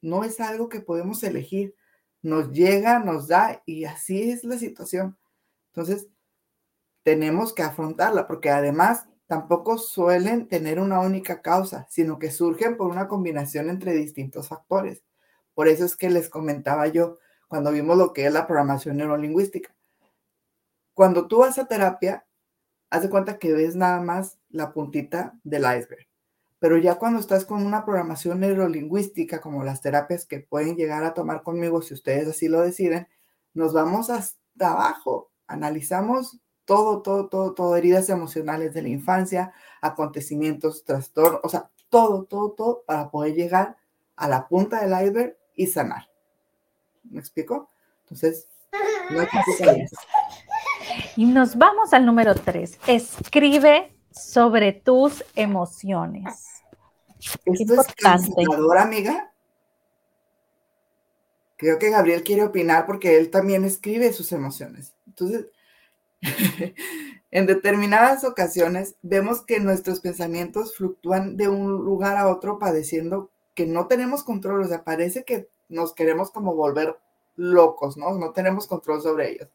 No 0.00 0.24
es 0.24 0.40
algo 0.40 0.68
que 0.68 0.80
podemos 0.80 1.22
elegir. 1.22 1.74
Nos 2.22 2.52
llega, 2.52 2.98
nos 2.98 3.28
da 3.28 3.62
y 3.66 3.84
así 3.84 4.30
es 4.30 4.44
la 4.44 4.58
situación. 4.58 5.18
Entonces, 5.72 6.08
tenemos 7.02 7.54
que 7.54 7.62
afrontarla 7.62 8.26
porque 8.26 8.50
además 8.50 9.06
tampoco 9.26 9.78
suelen 9.78 10.48
tener 10.48 10.80
una 10.80 11.00
única 11.00 11.40
causa, 11.40 11.86
sino 11.88 12.18
que 12.18 12.30
surgen 12.30 12.76
por 12.76 12.90
una 12.90 13.08
combinación 13.08 13.70
entre 13.70 13.92
distintos 13.94 14.48
factores. 14.48 15.02
Por 15.54 15.68
eso 15.68 15.84
es 15.84 15.96
que 15.96 16.10
les 16.10 16.28
comentaba 16.28 16.88
yo 16.88 17.18
cuando 17.50 17.72
vimos 17.72 17.98
lo 17.98 18.12
que 18.12 18.26
es 18.26 18.32
la 18.32 18.46
programación 18.46 18.96
neurolingüística. 18.96 19.74
Cuando 20.94 21.26
tú 21.26 21.38
vas 21.38 21.58
a 21.58 21.66
terapia, 21.66 22.24
haz 22.90 23.02
de 23.02 23.10
cuenta 23.10 23.40
que 23.40 23.52
ves 23.52 23.74
nada 23.74 24.00
más 24.00 24.38
la 24.50 24.72
puntita 24.72 25.36
del 25.42 25.62
iceberg. 25.62 26.06
Pero 26.60 26.78
ya 26.78 26.94
cuando 26.94 27.18
estás 27.18 27.44
con 27.44 27.66
una 27.66 27.84
programación 27.84 28.38
neurolingüística, 28.38 29.40
como 29.40 29.64
las 29.64 29.80
terapias 29.80 30.26
que 30.26 30.38
pueden 30.38 30.76
llegar 30.76 31.02
a 31.02 31.12
tomar 31.12 31.42
conmigo, 31.42 31.82
si 31.82 31.92
ustedes 31.92 32.28
así 32.28 32.46
lo 32.46 32.60
deciden, 32.60 33.08
nos 33.52 33.72
vamos 33.72 34.10
hasta 34.10 34.70
abajo. 34.70 35.32
Analizamos 35.48 36.38
todo, 36.64 37.02
todo, 37.02 37.28
todo, 37.28 37.52
todo, 37.52 37.74
heridas 37.74 38.10
emocionales 38.10 38.72
de 38.74 38.82
la 38.82 38.90
infancia, 38.90 39.52
acontecimientos, 39.80 40.84
trastornos, 40.84 41.40
o 41.42 41.48
sea, 41.48 41.68
todo, 41.88 42.26
todo, 42.26 42.52
todo 42.52 42.84
para 42.86 43.10
poder 43.10 43.34
llegar 43.34 43.76
a 44.14 44.28
la 44.28 44.46
punta 44.46 44.82
del 44.86 44.92
iceberg 45.04 45.36
y 45.56 45.66
sanar. 45.66 46.09
¿Me 47.10 47.20
explico? 47.20 47.68
Entonces, 48.04 48.48
no 49.10 49.20
hay 49.20 49.26
que 49.26 49.86
Y 51.16 51.26
nos 51.26 51.56
vamos 51.56 51.92
al 51.92 52.06
número 52.06 52.34
tres. 52.34 52.78
Escribe 52.86 53.94
sobre 54.10 54.72
tus 54.72 55.24
emociones. 55.34 56.46
Esto 57.44 57.80
es 57.80 57.94
cansador, 57.94 58.78
amiga. 58.78 59.32
Creo 61.56 61.78
que 61.78 61.90
Gabriel 61.90 62.24
quiere 62.24 62.44
opinar 62.44 62.86
porque 62.86 63.18
él 63.18 63.30
también 63.30 63.64
escribe 63.64 64.12
sus 64.12 64.32
emociones. 64.32 64.94
Entonces, 65.06 65.46
en 67.30 67.46
determinadas 67.46 68.24
ocasiones 68.24 68.96
vemos 69.02 69.42
que 69.42 69.60
nuestros 69.60 70.00
pensamientos 70.00 70.76
fluctúan 70.76 71.36
de 71.36 71.48
un 71.48 71.70
lugar 71.84 72.16
a 72.16 72.28
otro 72.28 72.58
padeciendo 72.58 73.30
que 73.54 73.66
no 73.66 73.86
tenemos 73.86 74.24
control. 74.24 74.62
O 74.62 74.68
sea, 74.68 74.84
parece 74.84 75.24
que 75.24 75.48
nos 75.70 75.94
queremos 75.94 76.30
como 76.30 76.54
volver 76.54 76.98
locos, 77.36 77.96
¿no? 77.96 78.12
No 78.18 78.32
tenemos 78.32 78.66
control 78.66 79.00
sobre 79.00 79.30
ellos. 79.30 79.48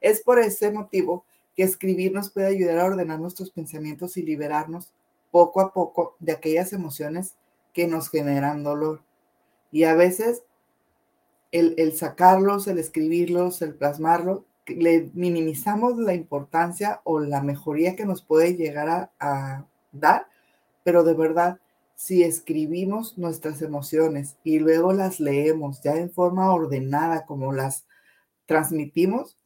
Es 0.00 0.22
por 0.22 0.38
ese 0.38 0.70
motivo 0.70 1.24
que 1.56 1.62
escribir 1.62 2.12
nos 2.12 2.30
puede 2.30 2.48
ayudar 2.48 2.78
a 2.78 2.84
ordenar 2.86 3.18
nuestros 3.18 3.50
pensamientos 3.50 4.16
y 4.16 4.22
liberarnos 4.22 4.92
poco 5.30 5.60
a 5.60 5.72
poco 5.72 6.16
de 6.18 6.32
aquellas 6.32 6.72
emociones 6.72 7.36
que 7.72 7.86
nos 7.86 8.10
generan 8.10 8.62
dolor. 8.62 9.02
Y 9.70 9.84
a 9.84 9.94
veces 9.94 10.42
el, 11.52 11.92
sacarlos, 11.96 12.66
el 12.66 12.78
escribirlos, 12.78 13.62
el 13.62 13.74
plasmarlos, 13.74 14.42
le 14.66 15.10
minimizamos 15.14 15.96
la 15.96 16.14
importancia 16.14 17.00
o 17.04 17.20
la 17.20 17.40
mejoría 17.40 17.96
que 17.96 18.06
nos 18.06 18.22
puede 18.22 18.54
llegar 18.54 19.10
a 19.18 19.64
dar, 19.92 20.26
pero 20.84 21.02
de 21.02 21.14
verdad 21.14 21.58
si 22.00 22.22
escribimos 22.22 23.18
nuestras 23.18 23.60
emociones 23.60 24.38
y 24.42 24.58
luego 24.58 24.94
las 24.94 25.20
leemos 25.20 25.82
ya 25.82 25.96
en 25.96 26.10
forma 26.10 26.50
ordenada 26.50 27.26
como 27.26 27.52
las 27.52 27.86
transmitimos, 28.46 29.38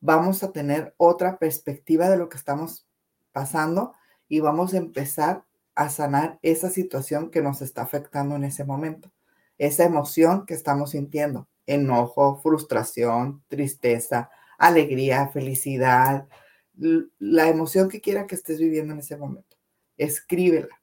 vamos 0.00 0.42
a 0.42 0.52
tener 0.52 0.94
otra 0.96 1.38
perspectiva 1.38 2.08
de 2.08 2.16
lo 2.16 2.30
que 2.30 2.38
estamos 2.38 2.88
pasando 3.30 3.92
y 4.26 4.40
vamos 4.40 4.72
a 4.72 4.78
empezar 4.78 5.44
a 5.74 5.90
sanar 5.90 6.38
esa 6.40 6.70
situación 6.70 7.30
que 7.30 7.42
nos 7.42 7.60
está 7.60 7.82
afectando 7.82 8.36
en 8.36 8.44
ese 8.44 8.64
momento, 8.64 9.12
esa 9.58 9.84
emoción 9.84 10.46
que 10.46 10.54
estamos 10.54 10.92
sintiendo, 10.92 11.46
enojo, 11.66 12.40
frustración, 12.42 13.44
tristeza, 13.48 14.30
alegría, 14.56 15.28
felicidad, 15.28 16.26
la 16.72 17.50
emoción 17.50 17.90
que 17.90 18.00
quiera 18.00 18.26
que 18.26 18.34
estés 18.34 18.58
viviendo 18.58 18.94
en 18.94 19.00
ese 19.00 19.18
momento. 19.18 19.58
Escríbela 19.98 20.80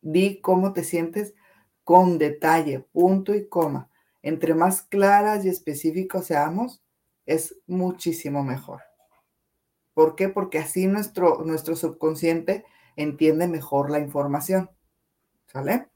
Di 0.00 0.40
cómo 0.40 0.72
te 0.72 0.84
sientes 0.84 1.34
con 1.84 2.18
detalle, 2.18 2.80
punto 2.80 3.34
y 3.34 3.48
coma. 3.48 3.90
Entre 4.22 4.54
más 4.54 4.82
claras 4.82 5.44
y 5.44 5.48
específicos 5.48 6.26
seamos, 6.26 6.82
es 7.26 7.56
muchísimo 7.66 8.42
mejor. 8.42 8.82
¿Por 9.94 10.14
qué? 10.14 10.28
Porque 10.28 10.58
así 10.58 10.86
nuestro, 10.86 11.42
nuestro 11.44 11.76
subconsciente 11.76 12.64
entiende 12.96 13.48
mejor 13.48 13.90
la 13.90 13.98
información. 13.98 14.70
¿Sale? 15.46 15.88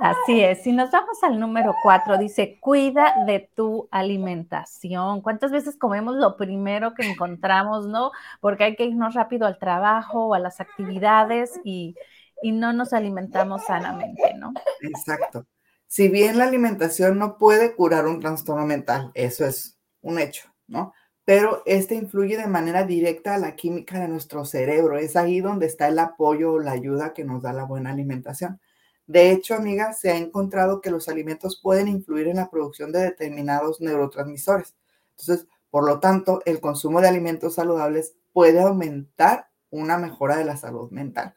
Así 0.00 0.40
es. 0.42 0.62
Si 0.62 0.72
nos 0.72 0.90
vamos 0.90 1.22
al 1.22 1.40
número 1.40 1.74
cuatro, 1.82 2.18
dice, 2.18 2.58
cuida 2.60 3.24
de 3.26 3.50
tu 3.54 3.88
alimentación. 3.90 5.20
¿Cuántas 5.22 5.50
veces 5.50 5.76
comemos 5.76 6.16
lo 6.16 6.36
primero 6.36 6.94
que 6.94 7.10
encontramos, 7.10 7.86
no? 7.86 8.12
Porque 8.40 8.64
hay 8.64 8.76
que 8.76 8.84
irnos 8.84 9.14
rápido 9.14 9.46
al 9.46 9.58
trabajo 9.58 10.26
o 10.26 10.34
a 10.34 10.38
las 10.38 10.60
actividades 10.60 11.60
y, 11.64 11.96
y 12.42 12.52
no 12.52 12.72
nos 12.72 12.92
alimentamos 12.92 13.64
sanamente, 13.64 14.34
¿no? 14.34 14.52
Exacto. 14.80 15.46
Si 15.86 16.08
bien 16.08 16.38
la 16.38 16.44
alimentación 16.44 17.18
no 17.18 17.38
puede 17.38 17.74
curar 17.74 18.06
un 18.06 18.20
trastorno 18.20 18.66
mental, 18.66 19.10
eso 19.14 19.44
es 19.46 19.78
un 20.00 20.18
hecho, 20.18 20.48
¿no? 20.66 20.92
Pero 21.24 21.62
este 21.66 21.94
influye 21.94 22.36
de 22.36 22.46
manera 22.46 22.84
directa 22.84 23.34
a 23.34 23.38
la 23.38 23.56
química 23.56 23.98
de 23.98 24.08
nuestro 24.08 24.44
cerebro. 24.44 24.96
Es 24.96 25.16
ahí 25.16 25.40
donde 25.40 25.66
está 25.66 25.88
el 25.88 25.98
apoyo 25.98 26.52
o 26.52 26.58
la 26.58 26.72
ayuda 26.72 27.12
que 27.12 27.24
nos 27.24 27.42
da 27.42 27.52
la 27.52 27.64
buena 27.64 27.90
alimentación. 27.90 28.60
De 29.08 29.32
hecho, 29.32 29.54
amiga, 29.54 29.94
se 29.94 30.10
ha 30.10 30.16
encontrado 30.16 30.82
que 30.82 30.90
los 30.90 31.08
alimentos 31.08 31.58
pueden 31.60 31.88
influir 31.88 32.28
en 32.28 32.36
la 32.36 32.50
producción 32.50 32.92
de 32.92 33.00
determinados 33.00 33.80
neurotransmisores. 33.80 34.76
Entonces, 35.18 35.48
por 35.70 35.86
lo 35.86 35.98
tanto, 35.98 36.42
el 36.44 36.60
consumo 36.60 37.00
de 37.00 37.08
alimentos 37.08 37.54
saludables 37.54 38.14
puede 38.34 38.60
aumentar 38.60 39.48
una 39.70 39.96
mejora 39.96 40.36
de 40.36 40.44
la 40.44 40.58
salud 40.58 40.90
mental. 40.90 41.34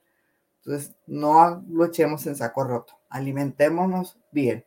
Entonces, 0.57 0.93
no 1.07 1.63
lo 1.69 1.85
echemos 1.85 2.27
en 2.27 2.35
saco 2.35 2.65
roto, 2.65 2.99
alimentémonos 3.09 4.19
bien. 4.31 4.65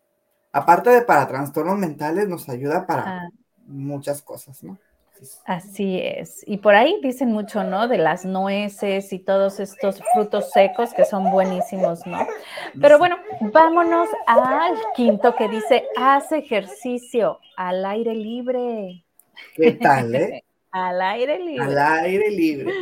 Aparte 0.50 0.88
de 0.88 1.02
para 1.02 1.28
trastornos 1.28 1.78
mentales, 1.78 2.26
nos 2.26 2.48
ayuda 2.48 2.86
para 2.86 3.18
ah. 3.18 3.30
muchas 3.66 4.22
cosas, 4.22 4.62
¿no? 4.62 4.78
Así 5.44 6.00
es. 6.02 6.42
Y 6.46 6.58
por 6.58 6.74
ahí 6.74 6.98
dicen 7.02 7.32
mucho, 7.32 7.64
¿no? 7.64 7.88
De 7.88 7.98
las 7.98 8.24
nueces 8.24 9.12
y 9.12 9.18
todos 9.18 9.60
estos 9.60 10.02
frutos 10.12 10.50
secos 10.50 10.92
que 10.92 11.04
son 11.04 11.30
buenísimos, 11.30 12.06
¿no? 12.06 12.26
Pero 12.80 12.98
bueno, 12.98 13.16
vámonos 13.40 14.08
al 14.26 14.74
quinto 14.94 15.34
que 15.34 15.48
dice, 15.48 15.84
haz 15.96 16.32
ejercicio 16.32 17.38
al 17.56 17.84
aire 17.84 18.14
libre. 18.14 19.04
¿Qué 19.54 19.72
tal, 19.72 20.14
eh? 20.14 20.44
al 20.70 21.00
aire 21.00 21.38
libre. 21.38 21.64
Al 21.64 21.78
aire 21.78 22.30
libre. 22.30 22.72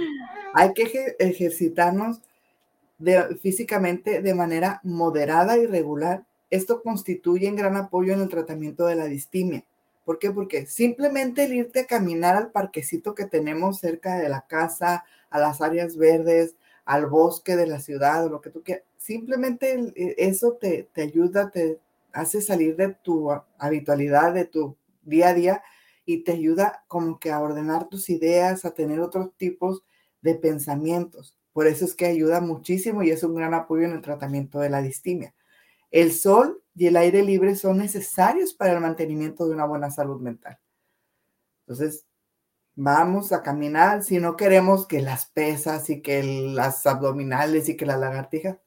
Hay 0.55 0.73
que 0.73 1.15
ejercitarnos 1.19 2.21
físicamente 3.41 4.23
de 4.23 4.35
manera 4.35 4.81
moderada 4.83 5.59
y 5.59 5.67
regular. 5.67 6.25
Esto 6.51 6.83
constituye 6.83 7.49
un 7.49 7.57
gran 7.57 7.77
apoyo 7.77 8.13
en 8.13 8.21
el 8.21 8.29
tratamiento 8.29 8.87
de 8.87 8.97
la 8.97 9.07
distimia 9.07 9.65
¿Por 10.05 10.19
qué? 10.19 10.31
Porque 10.31 10.67
simplemente 10.67 11.45
el 11.45 11.55
irte 11.55 11.81
a 11.81 11.87
caminar 11.87 12.37
al 12.37 12.51
parquecito 12.51 13.15
que 13.15 13.27
tenemos 13.27 13.79
cerca 13.79 14.17
de 14.17 14.29
la 14.29 14.47
casa, 14.47 15.05
a 15.31 15.39
las 15.39 15.61
áreas 15.61 15.97
verdes, 15.97 16.57
al 16.85 17.07
bosque 17.07 17.57
de 17.57 17.67
la 17.67 17.81
ciudad 17.81 18.27
o 18.27 18.29
lo 18.29 18.41
que 18.41 18.51
tú 18.51 18.63
quieras, 18.63 18.85
simplemente 18.97 19.93
e, 19.95 20.15
eso 20.19 20.55
te, 20.55 20.89
te 20.93 21.03
ayuda, 21.03 21.51
te 21.51 21.79
hace 22.13 22.43
salir 22.43 22.77
de 22.77 22.89
tu 23.03 23.31
habitualidad, 23.59 24.35
de 24.35 24.45
tu 24.45 24.77
día 25.03 25.29
a 25.29 25.35
día 25.35 25.63
y 26.05 26.25
te 26.25 26.33
ayuda 26.33 26.85
como 26.89 27.19
que 27.19 27.31
a 27.31 27.41
ordenar 27.41 27.89
tus 27.89 28.11
ideas, 28.11 28.65
a 28.65 28.75
tener 28.75 29.01
otros 29.01 29.31
tipos 29.37 29.85
de 30.21 30.35
pensamientos. 30.35 31.37
Por 31.53 31.67
eso 31.67 31.85
es 31.85 31.95
que 31.95 32.07
ayuda 32.07 32.41
muchísimo 32.41 33.03
y 33.03 33.11
es 33.11 33.23
un 33.23 33.35
gran 33.35 33.55
apoyo 33.55 33.85
en 33.85 33.93
el 33.93 34.03
tratamiento 34.03 34.59
de 34.59 34.71
la 34.71 34.83
distimia. 34.83 35.35
El 35.91 36.13
sol 36.13 36.62
y 36.75 36.87
el 36.87 36.97
aire 36.97 37.23
libre 37.23 37.55
son 37.57 37.79
necesarios 37.79 38.55
para 38.55 38.73
el 38.73 38.81
mantenimiento 38.81 39.47
de 39.47 39.55
una 39.55 39.67
buena 39.67 39.91
salud 39.91 40.21
mental. 40.21 40.59
Entonces, 41.67 42.07
Vamos 42.75 43.33
a 43.33 43.43
caminar 43.43 44.03
si 44.03 44.19
no 44.19 44.35
queremos 44.37 44.87
que 44.87 45.03
las 45.03 45.27
pesas 45.27 45.91
y 45.91 46.01
que 46.01 46.23
las 46.23 46.87
abdominales 46.87 47.69
y 47.69 47.77
que 47.77 47.85
la 47.85 47.99
lagartija. 47.99 48.61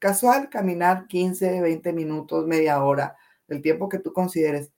Casual, 0.00 0.50
caminar 0.50 1.06
15, 1.06 1.60
20 1.60 1.92
minutos, 1.92 2.46
media 2.46 2.82
hora, 2.84 3.16
el 3.48 3.62
tiempo 3.62 3.88
que 3.88 4.00
tú 4.00 4.12
consideres. 4.12 4.72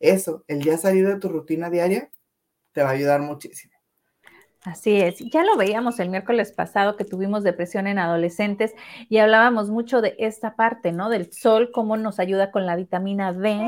Eso, 0.00 0.44
el 0.48 0.62
día 0.62 0.78
salir 0.78 1.06
de 1.06 1.18
tu 1.18 1.28
rutina 1.28 1.70
diaria, 1.70 2.10
te 2.72 2.82
va 2.82 2.90
a 2.90 2.92
ayudar 2.92 3.20
muchísimo. 3.20 3.71
Así 4.64 5.00
es, 5.00 5.18
ya 5.18 5.42
lo 5.42 5.56
veíamos 5.56 5.98
el 5.98 6.08
miércoles 6.08 6.52
pasado 6.52 6.94
que 6.96 7.04
tuvimos 7.04 7.42
depresión 7.42 7.88
en 7.88 7.98
adolescentes 7.98 8.72
y 9.08 9.18
hablábamos 9.18 9.70
mucho 9.70 10.00
de 10.00 10.14
esta 10.20 10.54
parte, 10.54 10.92
¿no? 10.92 11.08
Del 11.08 11.32
sol, 11.32 11.72
cómo 11.72 11.96
nos 11.96 12.20
ayuda 12.20 12.52
con 12.52 12.64
la 12.64 12.76
vitamina 12.76 13.32
D, 13.32 13.58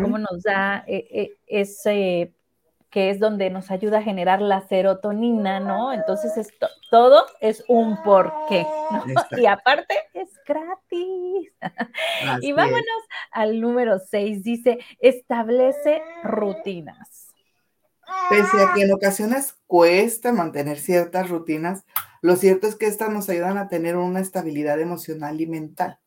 cómo 0.00 0.16
nos 0.18 0.44
da 0.44 0.84
eh, 0.86 1.08
eh, 1.10 1.36
ese, 1.48 2.34
que 2.88 3.10
es 3.10 3.18
donde 3.18 3.50
nos 3.50 3.72
ayuda 3.72 3.98
a 3.98 4.02
generar 4.02 4.40
la 4.40 4.60
serotonina, 4.60 5.58
¿no? 5.58 5.92
Entonces 5.92 6.36
esto, 6.36 6.68
todo 6.88 7.26
es 7.40 7.64
un 7.66 8.00
porqué, 8.04 8.64
¿no? 8.92 9.04
Y 9.36 9.46
aparte 9.46 9.94
es 10.14 10.30
gratis. 10.46 11.52
y 12.42 12.52
vámonos 12.52 13.02
al 13.32 13.60
número 13.60 13.98
6, 13.98 14.44
dice, 14.44 14.78
establece 15.00 16.00
rutinas. 16.22 17.27
Pese 18.30 18.62
a 18.62 18.74
que 18.74 18.82
en 18.82 18.92
ocasiones 18.92 19.56
cuesta 19.66 20.32
mantener 20.32 20.78
ciertas 20.78 21.28
rutinas, 21.28 21.84
lo 22.20 22.36
cierto 22.36 22.66
es 22.66 22.74
que 22.74 22.86
estas 22.86 23.10
nos 23.10 23.28
ayudan 23.28 23.58
a 23.58 23.68
tener 23.68 23.96
una 23.96 24.20
estabilidad 24.20 24.80
emocional 24.80 25.40
y 25.40 25.46
mental. 25.46 25.98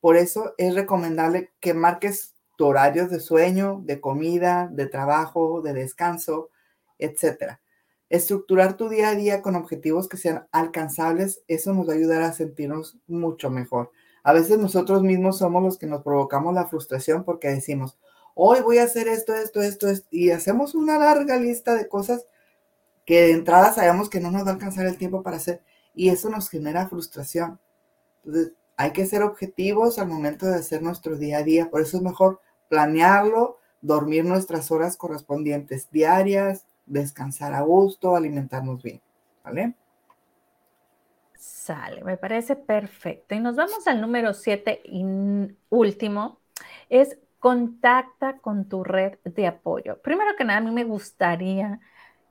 Por 0.00 0.16
eso 0.16 0.54
es 0.58 0.74
recomendable 0.74 1.52
que 1.60 1.74
marques 1.74 2.34
tu 2.56 2.66
horario 2.66 3.06
de 3.08 3.20
sueño, 3.20 3.80
de 3.84 4.00
comida, 4.00 4.68
de 4.72 4.86
trabajo, 4.86 5.60
de 5.62 5.72
descanso, 5.72 6.50
etc. 6.98 7.58
Estructurar 8.08 8.76
tu 8.76 8.88
día 8.88 9.10
a 9.10 9.14
día 9.14 9.42
con 9.42 9.54
objetivos 9.54 10.08
que 10.08 10.16
sean 10.16 10.48
alcanzables, 10.50 11.42
eso 11.46 11.72
nos 11.74 11.88
va 11.88 11.92
a 11.92 11.96
ayudar 11.96 12.22
a 12.22 12.32
sentirnos 12.32 12.96
mucho 13.06 13.50
mejor. 13.50 13.92
A 14.24 14.32
veces 14.32 14.58
nosotros 14.58 15.02
mismos 15.02 15.38
somos 15.38 15.62
los 15.62 15.78
que 15.78 15.86
nos 15.86 16.02
provocamos 16.02 16.54
la 16.54 16.66
frustración 16.66 17.24
porque 17.24 17.48
decimos, 17.48 17.98
hoy 18.40 18.60
voy 18.60 18.78
a 18.78 18.84
hacer 18.84 19.08
esto, 19.08 19.34
esto, 19.34 19.60
esto, 19.60 19.88
esto, 19.88 20.06
y 20.12 20.30
hacemos 20.30 20.76
una 20.76 20.96
larga 20.96 21.36
lista 21.36 21.74
de 21.74 21.88
cosas 21.88 22.24
que 23.04 23.22
de 23.22 23.32
entrada 23.32 23.72
sabemos 23.72 24.08
que 24.08 24.20
no 24.20 24.30
nos 24.30 24.44
va 24.44 24.50
a 24.50 24.52
alcanzar 24.52 24.86
el 24.86 24.96
tiempo 24.96 25.24
para 25.24 25.38
hacer, 25.38 25.60
y 25.92 26.10
eso 26.10 26.30
nos 26.30 26.48
genera 26.48 26.88
frustración. 26.88 27.58
Entonces, 28.24 28.52
hay 28.76 28.92
que 28.92 29.06
ser 29.06 29.24
objetivos 29.24 29.98
al 29.98 30.06
momento 30.06 30.46
de 30.46 30.54
hacer 30.54 30.82
nuestro 30.82 31.16
día 31.16 31.38
a 31.38 31.42
día, 31.42 31.68
por 31.68 31.80
eso 31.80 31.96
es 31.96 32.02
mejor 32.04 32.40
planearlo, 32.68 33.58
dormir 33.80 34.24
nuestras 34.24 34.70
horas 34.70 34.96
correspondientes 34.96 35.90
diarias, 35.90 36.64
descansar 36.86 37.54
a 37.54 37.62
gusto, 37.62 38.14
alimentarnos 38.14 38.84
bien, 38.84 39.02
¿vale? 39.42 39.74
Sale, 41.34 42.04
me 42.04 42.16
parece 42.16 42.54
perfecto. 42.54 43.34
Y 43.34 43.40
nos 43.40 43.56
vamos 43.56 43.84
al 43.88 44.00
número 44.00 44.32
siete 44.32 44.80
y 44.84 45.04
último, 45.70 46.38
es 46.88 47.18
contacta 47.38 48.38
con 48.38 48.68
tu 48.68 48.84
red 48.84 49.18
de 49.24 49.46
apoyo. 49.46 50.00
Primero 50.02 50.30
que 50.36 50.44
nada, 50.44 50.58
a 50.58 50.62
mí 50.62 50.70
me 50.70 50.84
gustaría 50.84 51.80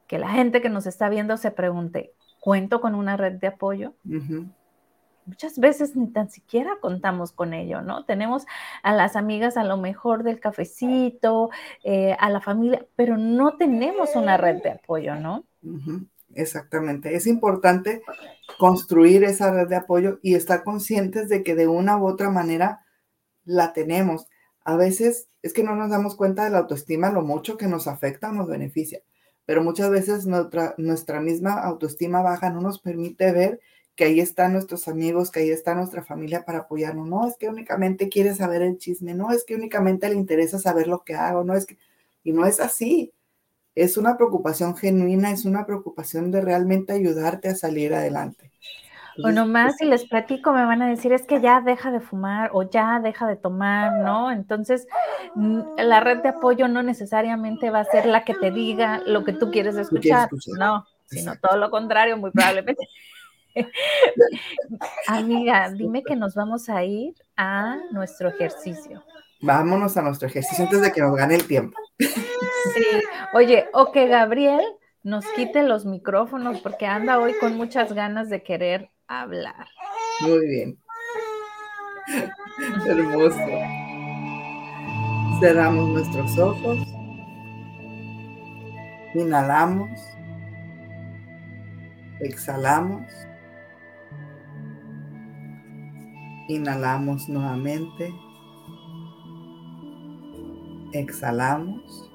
que 0.08 0.20
la 0.20 0.30
gente 0.30 0.62
que 0.62 0.70
nos 0.70 0.88
está 0.88 1.10
viendo 1.10 1.38
se 1.38 1.52
pregunte, 1.52 2.13
¿cuento 2.39 2.82
con 2.82 2.96
una 2.96 3.17
red 3.17 3.34
de 3.34 3.48
apoyo? 3.48 3.93
Muchas 5.26 5.60
veces 5.60 5.96
ni 5.96 6.08
tan 6.08 6.30
siquiera 6.30 6.78
contamos 6.80 7.34
con 7.34 7.54
ello, 7.54 7.82
¿no? 7.82 8.06
Tenemos 8.06 8.46
a 8.84 8.93
las 8.93 9.17
amigas 9.17 9.58
a 9.58 9.65
lo 9.65 9.76
mejor 9.76 10.24
del 10.24 10.39
cafecito, 10.39 11.50
eh, 11.84 12.15
a 12.20 12.30
la 12.30 12.39
familia, 12.39 12.86
pero 12.96 13.17
no 13.17 13.58
tenemos 13.58 14.15
una 14.15 14.38
red 14.38 14.62
de 14.63 14.72
apoyo, 14.72 15.15
¿no? 15.15 15.43
Exactamente. 16.34 17.15
Es 17.15 17.28
importante 17.28 18.02
construir 18.58 19.26
esa 19.26 19.52
red 19.52 19.67
de 19.67 19.76
apoyo 19.76 20.20
y 20.22 20.36
estar 20.36 20.63
conscientes 20.63 21.28
de 21.28 21.43
que 21.43 21.56
de 21.56 21.67
una 21.67 21.98
u 21.98 22.08
otra 22.08 22.30
manera 22.30 22.86
la 23.43 23.74
tenemos 23.74 24.28
a 24.67 24.75
veces 24.75 25.30
es 25.43 25.53
que 25.53 25.63
no 25.63 25.77
nos 25.77 25.89
damos 25.89 26.17
cuenta 26.17 26.43
de 26.43 26.49
la 26.49 26.58
autoestima, 26.58 27.10
lo 27.10 27.21
mucho 27.21 27.56
que 27.56 27.67
nos 27.67 27.88
afecta, 27.88 28.34
nos 28.34 28.49
beneficia, 28.49 29.01
pero 29.45 29.63
muchas 29.63 29.89
veces 29.89 30.25
nuestra, 30.25 30.75
nuestra 30.77 31.21
misma 31.21 31.53
autoestima 31.53 32.21
baja 32.21 32.49
no 32.49 32.60
nos 32.60 32.77
permite 32.80 33.32
ver 33.32 33.62
que 33.95 34.03
ahí 34.03 34.19
están 34.19 34.51
nuestros 34.51 34.89
amigos, 34.89 35.32
que 35.32 35.39
ahí 35.39 35.51
está 35.51 35.73
nuestra 35.73 36.03
familia 36.03 36.43
para 36.43 36.60
apoyarnos. 36.60 37.08
No 37.08 37.25
es 37.25 37.38
que 37.38 37.47
únicamente 37.47 38.10
quiere 38.10 38.36
saber 38.36 38.62
el 38.62 38.77
chisme, 38.77 39.13
no 39.13 39.32
es 39.32 39.45
que 39.45 39.56
únicamente 39.56 40.10
le 40.10 40.15
interesa 40.15 40.60
saber 40.60 40.88
lo 40.88 41.06
que 41.06 41.15
hago, 41.15 41.45
no 41.45 41.56
es 41.56 41.65
que, 41.65 41.77
y 42.25 42.34
no 42.34 42.45
es 42.45 42.60
así. 42.60 43.13
Es 43.73 43.95
una 43.95 44.17
preocupación 44.17 44.75
genuina, 44.75 45.32
es 45.32 45.45
una 45.45 45.65
preocupación 45.65 46.30
de 46.30 46.41
realmente 46.41 46.91
ayudarte 46.91 47.47
a 47.47 47.56
salir 47.56 47.93
adelante. 47.93 48.51
O 49.23 49.32
nomás 49.32 49.77
si 49.77 49.86
les 49.86 50.06
platico 50.06 50.51
me 50.53 50.65
van 50.65 50.82
a 50.82 50.88
decir 50.88 51.12
es 51.13 51.25
que 51.25 51.41
ya 51.41 51.62
deja 51.62 51.91
de 51.91 51.99
fumar 51.99 52.51
o 52.53 52.69
ya 52.69 52.99
deja 52.99 53.27
de 53.27 53.36
tomar, 53.36 53.93
¿no? 54.03 54.32
Entonces, 54.32 54.88
la 55.77 55.99
red 55.99 56.19
de 56.19 56.30
apoyo 56.30 56.67
no 56.67 56.84
necesariamente 56.84 57.69
va 57.69 57.80
a 57.80 57.86
ser 57.86 58.06
la 58.06 58.23
que 58.23 58.34
te 58.34 58.51
diga 58.51 59.01
lo 59.06 59.23
que 59.23 59.34
tú 59.34 59.51
quieres 59.51 59.75
escuchar, 59.75 60.30
no, 60.60 60.86
sino 61.06 61.36
todo 61.38 61.58
lo 61.58 61.69
contrario, 61.69 62.17
muy 62.17 62.32
probablemente. 62.32 62.88
Amiga, 65.08 65.71
dime 65.71 66.03
que 66.03 66.15
nos 66.15 66.36
vamos 66.36 66.69
a 66.69 66.84
ir 66.84 67.15
a 67.36 67.77
nuestro 67.91 68.30
ejercicio. 68.30 69.03
Vámonos 69.41 69.97
a 69.97 70.01
nuestro 70.01 70.27
ejercicio 70.27 70.65
antes 70.65 70.82
de 70.82 70.91
que 70.91 71.01
nos 71.01 71.15
gane 71.15 71.36
el 71.36 71.47
tiempo. 71.47 71.77
Sí, 71.99 72.86
oye, 73.34 73.67
o 73.73 73.91
que 73.91 74.08
Gabriel 74.08 74.62
nos 75.03 75.25
quite 75.27 75.63
los 75.63 75.86
micrófonos 75.86 76.60
porque 76.62 76.86
anda 76.86 77.19
hoy 77.19 77.34
con 77.39 77.56
muchas 77.56 77.93
ganas 77.93 78.30
de 78.30 78.43
querer 78.43 78.89
hablar. 79.08 79.67
Muy 80.22 80.48
bien. 80.48 80.80
Hermoso. 82.88 83.38
Cerramos 85.39 85.89
nuestros 85.89 86.38
ojos. 86.38 86.80
Inhalamos. 89.13 89.89
Exhalamos. 92.20 93.04
Inhalamos 96.48 97.30
nuevamente. 97.30 98.13
Exhalamos. 100.93 102.10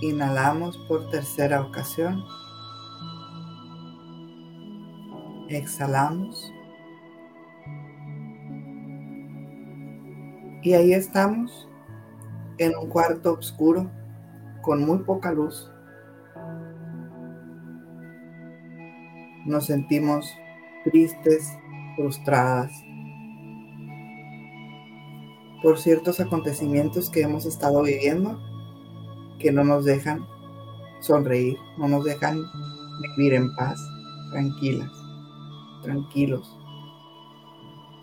Inhalamos 0.00 0.76
por 0.88 1.08
tercera 1.10 1.60
ocasión. 1.60 2.24
Exhalamos. 5.48 6.52
Y 10.62 10.72
ahí 10.72 10.92
estamos 10.92 11.68
en 12.58 12.76
un 12.76 12.88
cuarto 12.88 13.34
oscuro 13.34 13.88
con 14.62 14.84
muy 14.84 14.98
poca 14.98 15.30
luz. 15.32 15.70
Nos 19.44 19.66
sentimos 19.66 20.28
tristes, 20.84 21.56
frustradas 21.94 22.72
por 25.62 25.78
ciertos 25.78 26.20
acontecimientos 26.20 27.10
que 27.10 27.22
hemos 27.22 27.46
estado 27.46 27.82
viviendo 27.82 28.38
que 29.38 29.52
no 29.52 29.64
nos 29.64 29.84
dejan 29.84 30.24
sonreír, 31.00 31.56
no 31.78 31.88
nos 31.88 32.04
dejan 32.04 32.40
vivir 33.16 33.34
en 33.34 33.54
paz, 33.54 33.80
tranquilas 34.32 35.05
tranquilos. 35.86 36.58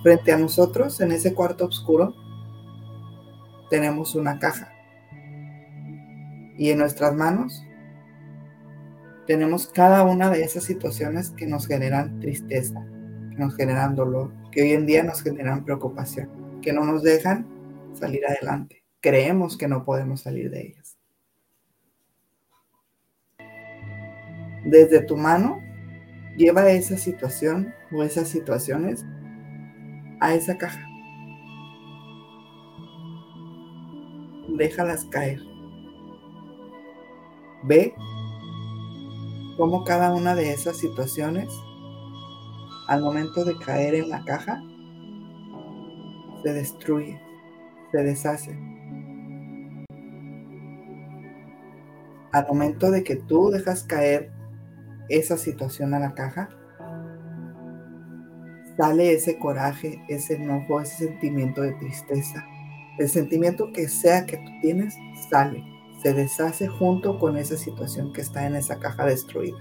Frente 0.02 0.32
a 0.32 0.38
nosotros, 0.38 1.00
en 1.02 1.12
ese 1.12 1.34
cuarto 1.34 1.66
oscuro, 1.66 2.16
tenemos 3.70 4.16
una 4.16 4.40
caja. 4.40 4.72
Y 6.58 6.70
en 6.70 6.78
nuestras 6.80 7.14
manos 7.14 7.64
tenemos 9.28 9.68
cada 9.68 10.04
una 10.04 10.30
de 10.30 10.44
esas 10.44 10.64
situaciones 10.64 11.32
que 11.32 11.46
nos 11.46 11.68
generan 11.68 12.20
tristeza, 12.20 12.86
que 13.32 13.38
nos 13.38 13.56
generan 13.56 13.96
dolor, 13.96 14.32
que 14.52 14.62
hoy 14.62 14.72
en 14.72 14.86
día 14.86 15.04
nos 15.04 15.22
generan 15.22 15.66
preocupación, 15.66 16.62
que 16.62 16.74
no 16.74 16.86
nos 16.86 17.04
dejan 17.04 17.46
salir 17.94 18.26
adelante. 18.26 18.84
Creemos 19.02 19.58
que 19.58 19.68
no 19.68 19.84
podemos 19.84 20.22
salir 20.22 20.50
de 20.50 20.62
ellas. 20.68 20.98
Desde 24.66 25.02
tu 25.02 25.18
mano 25.18 25.60
lleva 26.38 26.70
esa 26.70 26.98
situación 26.98 27.74
o 27.92 28.04
esas 28.04 28.28
situaciones 28.28 29.06
a 30.20 30.34
esa 30.34 30.58
caja. 30.58 30.86
Déjalas 34.58 35.06
caer. 35.06 35.40
Ve 37.64 37.94
cómo 39.58 39.84
cada 39.84 40.14
una 40.14 40.36
de 40.36 40.52
esas 40.52 40.78
situaciones, 40.78 41.50
al 42.88 43.02
momento 43.02 43.46
de 43.46 43.58
caer 43.58 43.96
en 43.96 44.10
la 44.10 44.24
caja, 44.26 44.62
se 46.44 46.54
destruye, 46.54 47.22
se 47.92 48.04
deshace. 48.04 48.74
al 52.34 52.48
momento 52.48 52.90
de 52.90 53.04
que 53.04 53.16
tú 53.16 53.52
dejas 53.52 53.84
caer 53.84 54.32
esa 55.10 55.38
situación 55.38 55.94
a 55.94 56.00
la 56.00 56.14
caja, 56.14 56.50
sale 58.78 59.14
ese 59.14 59.38
coraje, 59.38 60.04
ese 60.08 60.36
enojo, 60.36 60.82
ese 60.82 61.08
sentimiento 61.08 61.62
de 61.62 61.74
tristeza. 61.74 62.46
El 62.98 63.10
sentimiento 63.10 63.72
que 63.74 63.88
sea 63.88 64.26
que 64.26 64.38
tú 64.38 64.52
tienes, 64.62 64.96
sale, 65.30 65.64
se 66.02 66.14
deshace 66.14 66.68
junto 66.68 67.18
con 67.18 67.38
esa 67.38 67.58
situación 67.58 68.14
que 68.14 68.22
está 68.22 68.46
en 68.46 68.56
esa 68.56 68.80
caja 68.80 69.06
destruida. 69.06 69.58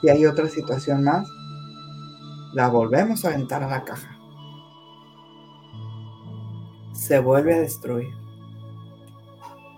Si 0.00 0.08
hay 0.08 0.26
otra 0.26 0.48
situación 0.48 1.04
más, 1.04 1.28
la 2.54 2.68
volvemos 2.68 3.24
a 3.24 3.28
aventar 3.28 3.62
a 3.62 3.68
la 3.68 3.84
caja. 3.84 4.16
Se 6.92 7.18
vuelve 7.18 7.54
a 7.54 7.60
destruir. 7.60 8.12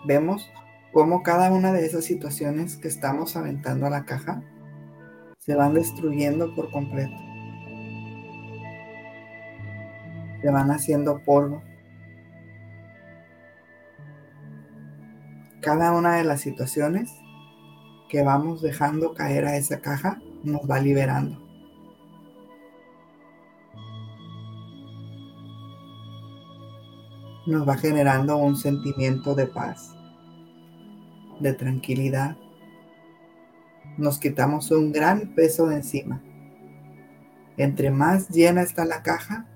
Vemos 0.07 0.49
cómo 0.93 1.23
cada 1.23 1.51
una 1.51 1.73
de 1.73 1.87
esas 1.87 2.05
situaciones 2.05 2.77
que 2.77 2.89
estamos 2.89 3.37
aventando 3.37 3.87
a 3.87 3.91
la 3.91 4.05
caja 4.05 4.43
se 5.39 5.55
van 5.57 5.75
destruyendo 5.75 6.55
por 6.55 6.71
completo. 6.71 7.17
Se 10.41 10.51
van 10.51 10.71
haciendo 10.71 11.23
polvo. 11.25 11.63
Cada 15.61 15.93
una 15.93 16.17
de 16.17 16.25
las 16.25 16.41
situaciones 16.41 17.11
que 18.09 18.23
vamos 18.23 18.61
dejando 18.61 19.15
caer 19.15 19.47
a 19.47 19.57
esa 19.57 19.81
caja 19.81 20.21
nos 20.45 20.61
va 20.71 20.81
liberando. 20.81 21.41
Nos 27.47 27.69
va 27.69 27.77
generando 27.77 28.37
un 28.37 28.57
sentimiento 28.57 29.35
de 29.35 29.47
paz, 29.47 29.97
de 31.43 31.53
tranquilidad, 31.53 32.37
nos 33.99 34.19
quitamos 34.19 34.71
un 34.71 34.93
gran 34.93 35.35
peso 35.35 35.67
de 35.67 35.77
encima. 35.77 36.23
Entre 37.57 37.91
más 37.91 38.29
llena 38.29 38.63
está 38.63 38.85
la 38.85 39.03
caja, 39.03 39.47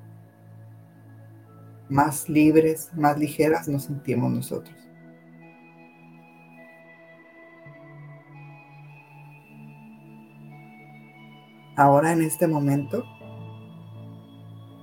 más 1.88 2.28
libres, 2.28 2.90
más 2.94 3.18
ligeras 3.18 3.68
nos 3.68 3.84
sentimos 3.84 4.30
nosotros. 4.32 4.76
Ahora 11.76 12.12
en 12.12 12.22
este 12.22 12.46
momento, 12.46 13.04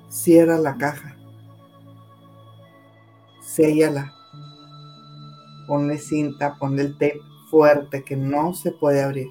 cierra 0.09 0.57
la 0.57 0.77
caja, 0.77 1.17
séllala, 3.41 4.13
ponle 5.67 5.97
cinta, 5.97 6.55
ponle 6.59 6.83
el 6.83 6.93
tape 6.93 7.19
fuerte 7.49 8.03
que 8.03 8.15
no 8.15 8.53
se 8.53 8.71
puede 8.71 9.01
abrir. 9.03 9.27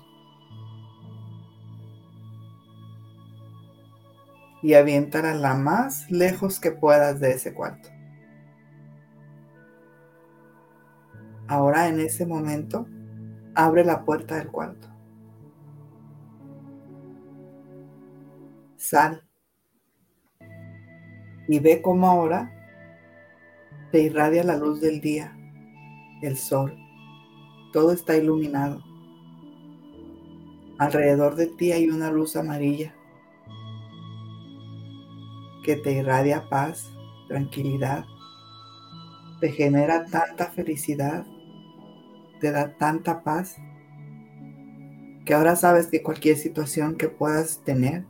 y 4.62 4.74
aviéntala 4.74 5.34
la 5.34 5.54
más 5.54 6.08
lejos 6.10 6.60
que 6.60 6.70
puedas 6.70 7.18
de 7.18 7.32
ese 7.32 7.52
cuarto. 7.52 7.88
Ahora 11.48 11.88
en 11.88 12.00
ese 12.00 12.24
momento, 12.24 12.86
abre 13.54 13.84
la 13.84 14.04
puerta 14.04 14.36
del 14.36 14.48
cuarto. 14.48 14.88
Sal 18.76 19.28
y 21.48 21.58
ve 21.58 21.82
cómo 21.82 22.08
ahora 22.08 22.50
te 23.90 24.00
irradia 24.00 24.44
la 24.44 24.56
luz 24.56 24.80
del 24.80 25.00
día, 25.00 25.36
el 26.22 26.36
sol. 26.36 26.76
Todo 27.72 27.92
está 27.92 28.16
iluminado. 28.16 28.82
Alrededor 30.78 31.36
de 31.36 31.46
ti 31.46 31.72
hay 31.72 31.88
una 31.88 32.10
luz 32.10 32.36
amarilla 32.36 32.94
que 35.64 35.76
te 35.76 35.92
irradia 35.92 36.48
paz, 36.48 36.90
tranquilidad, 37.28 38.04
te 39.40 39.50
genera 39.52 40.06
tanta 40.06 40.46
felicidad, 40.46 41.24
te 42.40 42.50
da 42.50 42.76
tanta 42.76 43.22
paz, 43.22 43.56
que 45.24 45.34
ahora 45.34 45.54
sabes 45.54 45.86
que 45.86 46.02
cualquier 46.02 46.36
situación 46.36 46.96
que 46.96 47.08
puedas 47.08 47.62
tener, 47.62 48.04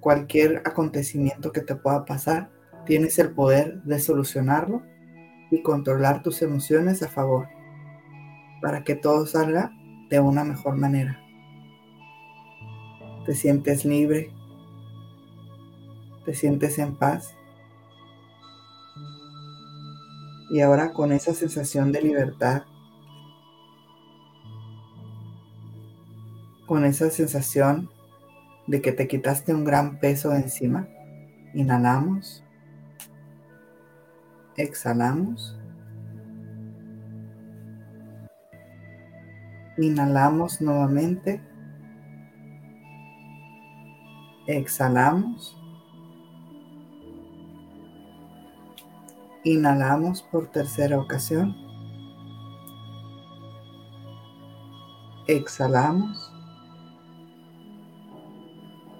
cualquier 0.00 0.62
acontecimiento 0.64 1.52
que 1.52 1.60
te 1.60 1.74
pueda 1.74 2.06
pasar, 2.06 2.50
tienes 2.86 3.18
el 3.18 3.32
poder 3.32 3.82
de 3.82 4.00
solucionarlo 4.00 4.82
y 5.50 5.62
controlar 5.62 6.22
tus 6.22 6.42
emociones 6.42 7.02
a 7.02 7.08
favor, 7.08 7.48
para 8.60 8.84
que 8.84 8.94
todo 8.94 9.26
salga 9.26 9.72
de 10.10 10.20
una 10.20 10.44
mejor 10.44 10.76
manera. 10.76 11.20
Te 13.24 13.34
sientes 13.34 13.84
libre, 13.84 14.32
te 16.24 16.34
sientes 16.34 16.78
en 16.78 16.96
paz. 16.96 17.34
Y 20.50 20.60
ahora 20.60 20.92
con 20.92 21.12
esa 21.12 21.34
sensación 21.34 21.92
de 21.92 22.02
libertad, 22.02 22.62
con 26.66 26.84
esa 26.84 27.10
sensación 27.10 27.90
de 28.66 28.82
que 28.82 28.92
te 28.92 29.08
quitaste 29.08 29.54
un 29.54 29.64
gran 29.64 29.98
peso 29.98 30.30
de 30.30 30.36
encima, 30.36 30.88
inhalamos, 31.54 32.44
exhalamos, 34.58 35.56
inhalamos 39.78 40.60
nuevamente, 40.60 41.40
exhalamos. 44.46 45.54
Inhalamos 49.44 50.22
por 50.22 50.48
tercera 50.48 50.98
ocasión. 50.98 51.56
Exhalamos. 55.26 56.32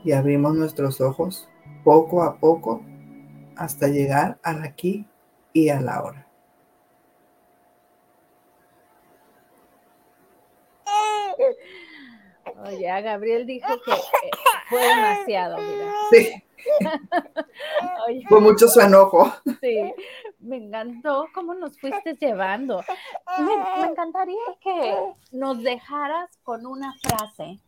Y 0.05 0.13
abrimos 0.13 0.55
nuestros 0.55 1.01
ojos 1.01 1.49
poco 1.85 2.23
a 2.23 2.39
poco 2.39 2.83
hasta 3.57 3.89
llegar 3.89 4.39
al 4.45 4.63
aquí 4.63 5.07
y 5.65 5.69
a 5.71 5.81
la 5.81 6.03
hora. 6.03 6.29
Oye, 12.67 13.03
Gabriel 13.03 13.47
dijo 13.47 13.69
que 13.85 13.93
eh, 13.93 14.31
fue 14.69 14.81
demasiado, 14.81 15.59
mira. 15.59 15.93
Sí. 16.11 16.45
Fue 18.29 18.41
mucho 18.41 18.69
su 18.69 18.81
enojo. 18.81 19.33
Sí, 19.61 19.95
me 20.41 20.57
encantó 20.57 21.27
cómo 21.33 21.55
nos 21.55 21.79
fuiste 21.79 22.15
llevando. 22.15 22.83
Me, 23.39 23.87
encantaría 23.87 24.37
que 24.61 24.97
nos 25.31 25.63
dejaras 25.63 26.31
con 26.43 26.67
una 26.67 26.93
frase. 27.01 27.61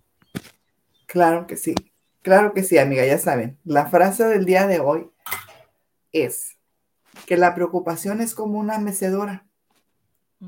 Claro 1.07 1.47
que 1.47 1.57
sí, 1.57 1.75
claro 2.23 2.53
que 2.53 2.63
sí, 2.63 2.79
amiga, 2.79 3.05
ya 3.05 3.19
saben. 3.19 3.59
La 3.65 3.87
frase 3.87 4.25
del 4.25 4.45
día 4.45 4.67
de 4.67 4.81
hoy 4.81 5.11
es 6.13 6.59
que 7.31 7.37
la 7.37 7.55
preocupación 7.55 8.21
es 8.21 8.35
como 8.35 8.59
una 8.59 8.81
mecedora. 8.81 9.47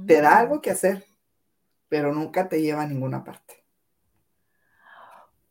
Te 0.09 0.21
da 0.21 0.41
algo 0.41 0.61
que 0.61 0.73
hacer, 0.73 1.05
pero 1.89 2.13
nunca 2.13 2.49
te 2.49 2.61
lleva 2.61 2.83
a 2.83 2.89
ninguna 2.89 3.23
parte. 3.23 3.65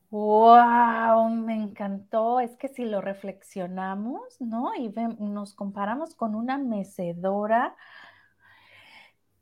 ¡Wow! 0.09 1.29
Me 1.29 1.55
encantó. 1.55 2.41
Es 2.41 2.57
que 2.57 2.67
si 2.67 2.84
lo 2.84 2.99
reflexionamos, 2.99 4.41
¿no? 4.41 4.75
Y 4.75 4.93
nos 5.19 5.53
comparamos 5.53 6.15
con 6.15 6.36
una 6.36 6.57
mecedora, 6.57 7.77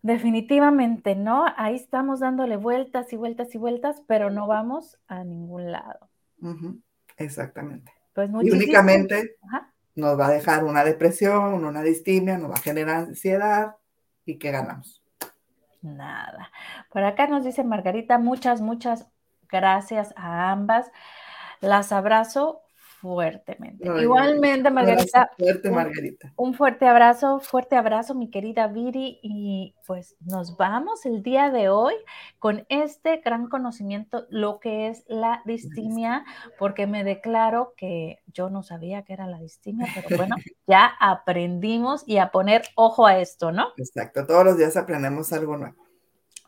definitivamente, 0.03 1.15
¿no? 1.15 1.43
Ahí 1.57 1.73
estamos 1.73 2.19
dándole 2.19 2.57
vueltas 2.57 3.11
y 3.13 3.15
vueltas 3.15 3.55
y 3.55 3.57
vueltas, 3.57 4.03
pero 4.05 4.29
no 4.29 4.45
vamos 4.45 4.99
a 5.07 5.23
ningún 5.23 5.71
lado. 5.71 6.07
Exactamente. 7.17 7.91
Pues 8.13 8.29
y 8.43 8.51
únicamente 8.51 9.37
nos 9.99 10.19
va 10.19 10.27
a 10.27 10.31
dejar 10.31 10.63
una 10.63 10.83
depresión, 10.83 11.65
una 11.65 11.81
distimia, 11.81 12.37
nos 12.37 12.51
va 12.51 12.55
a 12.55 12.61
generar 12.61 12.97
ansiedad 12.97 13.75
y 14.25 14.37
¿qué 14.37 14.51
ganamos? 14.51 15.03
Nada. 15.81 16.51
Por 16.91 17.03
acá 17.03 17.27
nos 17.27 17.43
dice 17.43 17.63
Margarita, 17.63 18.17
muchas, 18.17 18.61
muchas 18.61 19.07
Gracias 19.49 20.13
a 20.15 20.51
ambas. 20.51 20.91
Las 21.59 21.91
abrazo 21.91 22.61
fuertemente. 22.99 23.87
Igualmente, 24.01 24.69
Margarita. 24.69 25.31
Fuerte, 25.37 25.71
Margarita. 25.71 26.33
Un, 26.35 26.53
fuerte 26.53 26.85
abrazo, 26.85 27.39
fuerte 27.39 27.75
abrazo, 27.75 28.13
mi 28.13 28.29
querida 28.29 28.67
Viri. 28.67 29.19
Y 29.21 29.75
pues 29.87 30.15
nos 30.19 30.57
vamos 30.57 31.05
el 31.05 31.23
día 31.23 31.49
de 31.49 31.69
hoy 31.69 31.93
con 32.39 32.65
este 32.69 33.21
gran 33.23 33.47
conocimiento, 33.47 34.25
lo 34.29 34.59
que 34.59 34.89
es 34.89 35.03
la 35.07 35.41
distimia, 35.45 36.25
porque 36.57 36.87
me 36.87 37.03
declaro 37.03 37.73
que 37.77 38.19
yo 38.27 38.49
no 38.49 38.63
sabía 38.63 39.03
que 39.03 39.13
era 39.13 39.27
la 39.27 39.39
distimia, 39.39 39.87
pero 39.95 40.07
bueno, 40.17 40.35
ya 40.67 40.91
aprendimos 40.99 42.03
y 42.05 42.17
a 42.17 42.31
poner 42.31 42.63
ojo 42.75 43.07
a 43.07 43.19
esto, 43.19 43.51
¿no? 43.51 43.69
Exacto, 43.77 44.25
todos 44.25 44.43
los 44.43 44.57
días 44.57 44.75
aprendemos 44.75 45.31
algo 45.31 45.57
nuevo. 45.57 45.89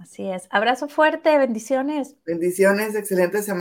Así 0.02 0.28
es. 0.28 0.48
Abrazo 0.50 0.88
fuerte, 0.88 1.38
bendiciones. 1.38 2.16
Bendiciones, 2.26 2.96
excelente 2.96 3.44
semana. 3.44 3.46